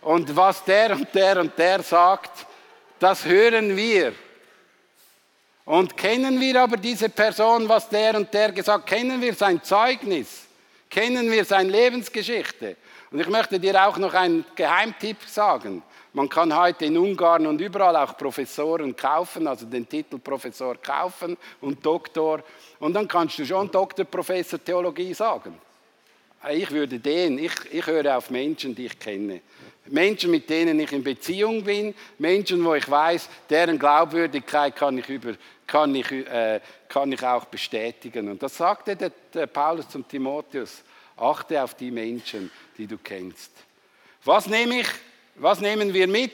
Und 0.00 0.34
was 0.34 0.64
der 0.64 0.92
und 0.92 1.14
der 1.14 1.40
und 1.40 1.58
der 1.58 1.82
sagt, 1.82 2.46
das 2.98 3.24
hören 3.24 3.76
wir. 3.76 4.12
Und 5.64 5.96
kennen 5.96 6.40
wir 6.40 6.62
aber 6.62 6.76
diese 6.76 7.08
Person, 7.08 7.68
was 7.68 7.88
der 7.88 8.16
und 8.16 8.32
der 8.32 8.52
gesagt, 8.52 8.86
kennen 8.86 9.20
wir 9.20 9.34
sein 9.34 9.62
Zeugnis? 9.62 10.48
kennen 10.88 11.30
wir 11.30 11.44
seine 11.44 11.70
Lebensgeschichte. 11.70 12.76
Und 13.10 13.20
ich 13.20 13.28
möchte 13.28 13.58
dir 13.58 13.86
auch 13.86 13.96
noch 13.98 14.14
einen 14.14 14.44
Geheimtipp 14.54 15.22
sagen. 15.26 15.82
Man 16.12 16.28
kann 16.28 16.56
heute 16.56 16.86
in 16.86 16.96
Ungarn 16.96 17.46
und 17.46 17.60
überall 17.60 17.96
auch 17.96 18.16
Professoren 18.16 18.96
kaufen, 18.96 19.46
also 19.46 19.66
den 19.66 19.88
Titel 19.88 20.18
Professor 20.18 20.76
kaufen 20.76 21.36
und 21.60 21.84
Doktor. 21.84 22.42
Und 22.80 22.94
dann 22.94 23.06
kannst 23.06 23.38
du 23.38 23.44
schon 23.44 23.70
Doktor, 23.70 24.04
Professor 24.04 24.62
Theologie 24.62 25.14
sagen. 25.14 25.58
Ich 26.50 26.70
würde 26.70 26.98
den, 26.98 27.38
ich, 27.38 27.52
ich 27.70 27.86
höre 27.86 28.16
auf 28.16 28.30
Menschen, 28.30 28.74
die 28.74 28.86
ich 28.86 28.98
kenne. 28.98 29.40
Menschen, 29.86 30.30
mit 30.30 30.48
denen 30.48 30.78
ich 30.80 30.92
in 30.92 31.02
Beziehung 31.02 31.64
bin, 31.64 31.94
Menschen, 32.18 32.64
wo 32.64 32.74
ich 32.74 32.88
weiß, 32.88 33.28
deren 33.48 33.78
Glaubwürdigkeit 33.78 34.76
kann 34.76 34.98
ich, 34.98 35.08
über, 35.08 35.34
kann 35.66 35.94
ich, 35.94 36.10
äh, 36.10 36.60
kann 36.88 37.10
ich 37.12 37.22
auch 37.22 37.46
bestätigen. 37.46 38.30
Und 38.30 38.42
das 38.42 38.56
sagte 38.56 38.94
der, 38.94 39.12
der 39.32 39.46
Paulus 39.46 39.88
zum 39.88 40.06
Timotheus. 40.06 40.82
Achte 41.16 41.60
auf 41.62 41.74
die 41.74 41.90
Menschen, 41.90 42.50
die 42.76 42.86
du 42.86 42.96
kennst. 42.98 43.50
Was 44.24 44.46
nehme 44.46 44.80
ich? 44.80 44.88
Was 45.34 45.60
nehmen 45.60 45.92
wir 45.92 46.06
mit? 46.06 46.32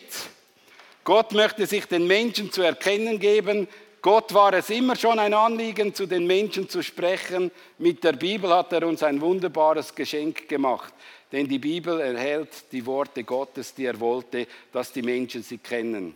Gott 1.04 1.32
möchte 1.32 1.66
sich 1.66 1.86
den 1.86 2.06
Menschen 2.06 2.50
zu 2.52 2.62
erkennen 2.62 3.18
geben. 3.18 3.68
Gott 4.04 4.34
war 4.34 4.52
es 4.52 4.68
immer 4.68 4.96
schon 4.96 5.18
ein 5.18 5.32
Anliegen, 5.32 5.94
zu 5.94 6.04
den 6.04 6.26
Menschen 6.26 6.68
zu 6.68 6.82
sprechen. 6.82 7.50
Mit 7.78 8.04
der 8.04 8.12
Bibel 8.12 8.54
hat 8.54 8.70
er 8.74 8.86
uns 8.86 9.02
ein 9.02 9.18
wunderbares 9.18 9.94
Geschenk 9.94 10.46
gemacht. 10.46 10.92
Denn 11.32 11.48
die 11.48 11.58
Bibel 11.58 11.98
erhält 12.00 12.70
die 12.70 12.84
Worte 12.84 13.24
Gottes, 13.24 13.72
die 13.72 13.86
er 13.86 13.98
wollte, 13.98 14.46
dass 14.70 14.92
die 14.92 15.00
Menschen 15.00 15.42
sie 15.42 15.56
kennen. 15.56 16.14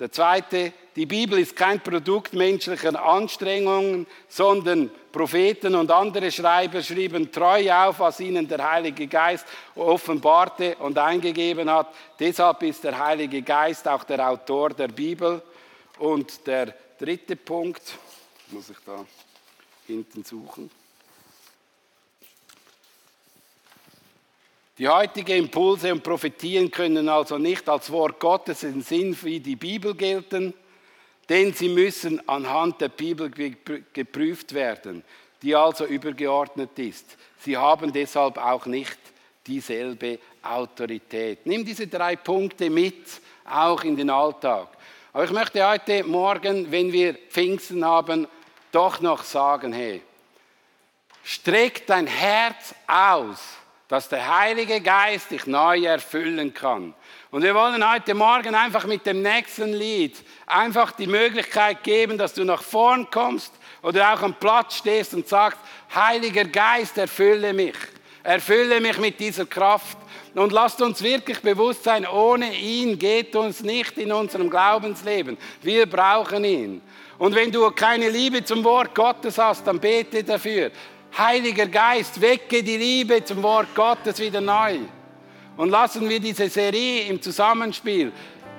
Der 0.00 0.10
zweite, 0.10 0.72
die 0.96 1.06
Bibel 1.06 1.38
ist 1.38 1.54
kein 1.54 1.78
Produkt 1.78 2.32
menschlicher 2.32 3.00
Anstrengungen, 3.00 4.08
sondern 4.28 4.90
Propheten 5.12 5.76
und 5.76 5.92
andere 5.92 6.32
Schreiber 6.32 6.82
schrieben 6.82 7.30
treu 7.30 7.72
auf, 7.72 8.00
was 8.00 8.18
ihnen 8.18 8.48
der 8.48 8.68
Heilige 8.72 9.06
Geist 9.06 9.46
offenbarte 9.76 10.74
und 10.80 10.98
eingegeben 10.98 11.70
hat. 11.70 11.94
Deshalb 12.18 12.64
ist 12.64 12.82
der 12.82 12.98
Heilige 12.98 13.42
Geist 13.42 13.86
auch 13.86 14.02
der 14.02 14.28
Autor 14.28 14.70
der 14.70 14.88
Bibel. 14.88 15.40
Und 16.00 16.44
der 16.46 16.74
dritte 17.00 17.34
Punkt, 17.34 17.94
muss 18.50 18.68
ich 18.68 18.76
da 18.84 19.06
hinten 19.86 20.22
suchen. 20.22 20.70
Die 24.76 24.86
heutigen 24.86 25.44
Impulse 25.44 25.92
und 25.92 26.02
Prophetien 26.02 26.70
können 26.70 27.08
also 27.08 27.38
nicht 27.38 27.66
als 27.70 27.90
Wort 27.90 28.20
Gottes 28.20 28.62
im 28.64 28.82
Sinn 28.82 29.16
wie 29.22 29.40
die 29.40 29.56
Bibel 29.56 29.94
gelten, 29.94 30.52
denn 31.28 31.54
sie 31.54 31.70
müssen 31.70 32.26
anhand 32.28 32.82
der 32.82 32.88
Bibel 32.90 33.30
geprüft 33.30 34.52
werden, 34.52 35.02
die 35.42 35.54
also 35.54 35.86
übergeordnet 35.86 36.78
ist. 36.78 37.16
Sie 37.38 37.56
haben 37.56 37.92
deshalb 37.92 38.36
auch 38.36 38.66
nicht 38.66 38.98
dieselbe 39.46 40.18
Autorität. 40.42 41.46
Nimm 41.46 41.64
diese 41.64 41.86
drei 41.86 42.16
Punkte 42.16 42.68
mit, 42.68 43.22
auch 43.44 43.84
in 43.84 43.96
den 43.96 44.10
Alltag. 44.10 44.68
Aber 45.12 45.24
ich 45.24 45.30
möchte 45.30 45.66
heute 45.66 46.04
Morgen, 46.04 46.70
wenn 46.70 46.92
wir 46.92 47.14
Pfingsten 47.14 47.84
haben, 47.84 48.28
doch 48.72 49.00
noch 49.00 49.24
sagen, 49.24 49.72
hey, 49.72 50.02
streck 51.24 51.86
dein 51.86 52.06
Herz 52.06 52.74
aus 52.86 53.60
dass 53.90 54.08
der 54.08 54.38
Heilige 54.38 54.80
Geist 54.80 55.32
dich 55.32 55.46
neu 55.46 55.84
erfüllen 55.84 56.54
kann. 56.54 56.94
Und 57.32 57.42
wir 57.42 57.56
wollen 57.56 57.92
heute 57.92 58.14
Morgen 58.14 58.54
einfach 58.54 58.86
mit 58.86 59.04
dem 59.04 59.20
nächsten 59.20 59.72
Lied 59.72 60.16
einfach 60.46 60.92
die 60.92 61.08
Möglichkeit 61.08 61.82
geben, 61.82 62.16
dass 62.16 62.32
du 62.32 62.44
nach 62.44 62.62
vorn 62.62 63.10
kommst 63.10 63.52
oder 63.82 64.14
auch 64.14 64.22
am 64.22 64.34
Platz 64.34 64.76
stehst 64.76 65.12
und 65.12 65.26
sagst, 65.26 65.58
Heiliger 65.92 66.44
Geist, 66.44 66.98
erfülle 66.98 67.52
mich. 67.52 67.74
Erfülle 68.22 68.80
mich 68.80 68.98
mit 68.98 69.18
dieser 69.18 69.46
Kraft. 69.46 69.96
Und 70.34 70.52
lasst 70.52 70.80
uns 70.80 71.02
wirklich 71.02 71.40
bewusst 71.40 71.84
sein, 71.84 72.06
ohne 72.06 72.54
ihn 72.54 72.98
geht 72.98 73.34
uns 73.34 73.62
nicht 73.62 73.98
in 73.98 74.12
unserem 74.12 74.48
Glaubensleben. 74.48 75.36
Wir 75.62 75.86
brauchen 75.86 76.44
ihn. 76.44 76.82
Und 77.18 77.34
wenn 77.34 77.50
du 77.50 77.70
keine 77.70 78.08
Liebe 78.08 78.44
zum 78.44 78.62
Wort 78.64 78.94
Gottes 78.94 79.38
hast, 79.38 79.66
dann 79.66 79.80
bete 79.80 80.22
dafür. 80.22 80.70
Heiliger 81.18 81.66
Geist, 81.66 82.20
wecke 82.20 82.62
die 82.62 82.76
Liebe 82.76 83.24
zum 83.24 83.42
Wort 83.42 83.74
Gottes 83.74 84.18
wieder 84.20 84.40
neu. 84.40 84.78
Und 85.56 85.70
lassen 85.70 86.08
wir 86.08 86.20
diese 86.20 86.48
Serie 86.48 87.02
im 87.08 87.20
Zusammenspiel 87.20 88.12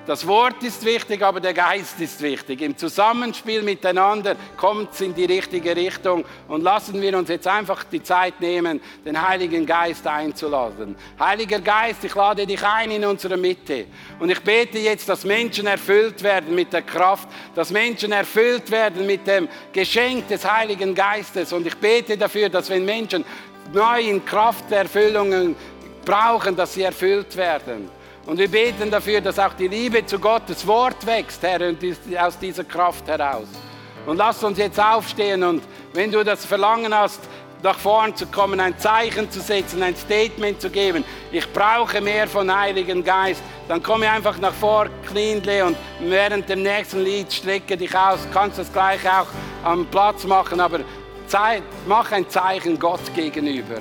das 0.04 0.26
Wort 0.26 0.62
ist 0.64 0.84
wichtig, 0.84 1.22
aber 1.22 1.38
der 1.38 1.54
Geist 1.54 2.00
ist 2.00 2.20
wichtig. 2.20 2.60
Im 2.60 2.76
Zusammenspiel 2.76 3.62
miteinander 3.62 4.34
kommt 4.56 4.92
es 4.92 5.00
in 5.00 5.14
die 5.14 5.26
richtige 5.26 5.76
Richtung. 5.76 6.24
Und 6.48 6.64
lassen 6.64 7.00
wir 7.00 7.16
uns 7.16 7.28
jetzt 7.28 7.46
einfach 7.46 7.84
die 7.84 8.02
Zeit 8.02 8.40
nehmen, 8.40 8.80
den 9.04 9.20
Heiligen 9.20 9.64
Geist 9.64 10.04
einzuladen. 10.04 10.96
Heiliger 11.20 11.60
Geist, 11.60 12.02
ich 12.02 12.14
lade 12.16 12.44
dich 12.44 12.62
ein 12.64 12.90
in 12.90 13.04
unsere 13.04 13.36
Mitte. 13.36 13.86
Und 14.18 14.30
ich 14.30 14.40
bete 14.40 14.78
jetzt, 14.78 15.08
dass 15.08 15.24
Menschen 15.24 15.68
erfüllt 15.68 16.20
werden 16.24 16.52
mit 16.54 16.72
der 16.72 16.82
Kraft, 16.82 17.28
dass 17.54 17.70
Menschen 17.70 18.10
erfüllt 18.10 18.72
werden 18.72 19.06
mit 19.06 19.24
dem 19.26 19.48
Geschenk 19.72 20.26
des 20.26 20.44
Heiligen 20.50 20.96
Geistes. 20.96 21.52
Und 21.52 21.64
ich 21.64 21.76
bete 21.76 22.16
dafür, 22.16 22.48
dass 22.48 22.68
wenn 22.70 22.84
Menschen 22.84 23.24
neu 23.72 24.00
in 24.00 24.24
Kraft 24.24 24.68
der 24.68 24.80
Erfüllungen 24.80 25.54
brauchen, 26.04 26.56
dass 26.56 26.74
sie 26.74 26.82
erfüllt 26.82 27.36
werden. 27.36 28.01
Und 28.26 28.38
wir 28.38 28.48
beten 28.48 28.90
dafür, 28.90 29.20
dass 29.20 29.38
auch 29.38 29.54
die 29.54 29.68
Liebe 29.68 30.06
zu 30.06 30.18
Gottes 30.18 30.66
Wort 30.66 31.04
wächst, 31.04 31.42
Herr, 31.42 31.74
aus 32.20 32.38
dieser 32.38 32.64
Kraft 32.64 33.08
heraus. 33.08 33.48
Und 34.06 34.16
lass 34.16 34.42
uns 34.44 34.58
jetzt 34.58 34.80
aufstehen 34.80 35.42
und 35.42 35.62
wenn 35.92 36.10
du 36.10 36.24
das 36.24 36.44
Verlangen 36.44 36.94
hast, 36.94 37.20
nach 37.62 37.78
vorn 37.78 38.14
zu 38.16 38.26
kommen, 38.26 38.58
ein 38.58 38.76
Zeichen 38.78 39.30
zu 39.30 39.40
setzen, 39.40 39.82
ein 39.82 39.94
Statement 39.94 40.60
zu 40.60 40.68
geben, 40.68 41.04
ich 41.30 41.50
brauche 41.52 42.00
mehr 42.00 42.26
von 42.26 42.52
Heiligen 42.52 43.04
Geist, 43.04 43.42
dann 43.68 43.82
komme 43.82 44.10
einfach 44.10 44.38
nach 44.38 44.54
vor, 44.54 44.88
Knindle 45.08 45.66
und 45.66 45.76
während 46.00 46.48
dem 46.48 46.62
nächsten 46.62 47.04
Lied 47.04 47.32
strecke 47.32 47.76
dich 47.76 47.96
aus, 47.96 48.20
kannst 48.32 48.58
das 48.58 48.72
gleiche 48.72 49.08
auch 49.12 49.28
am 49.62 49.86
Platz 49.86 50.24
machen, 50.24 50.60
aber 50.60 50.80
mach 51.86 52.10
ein 52.10 52.28
Zeichen 52.28 52.78
Gott 52.78 53.14
gegenüber. 53.14 53.76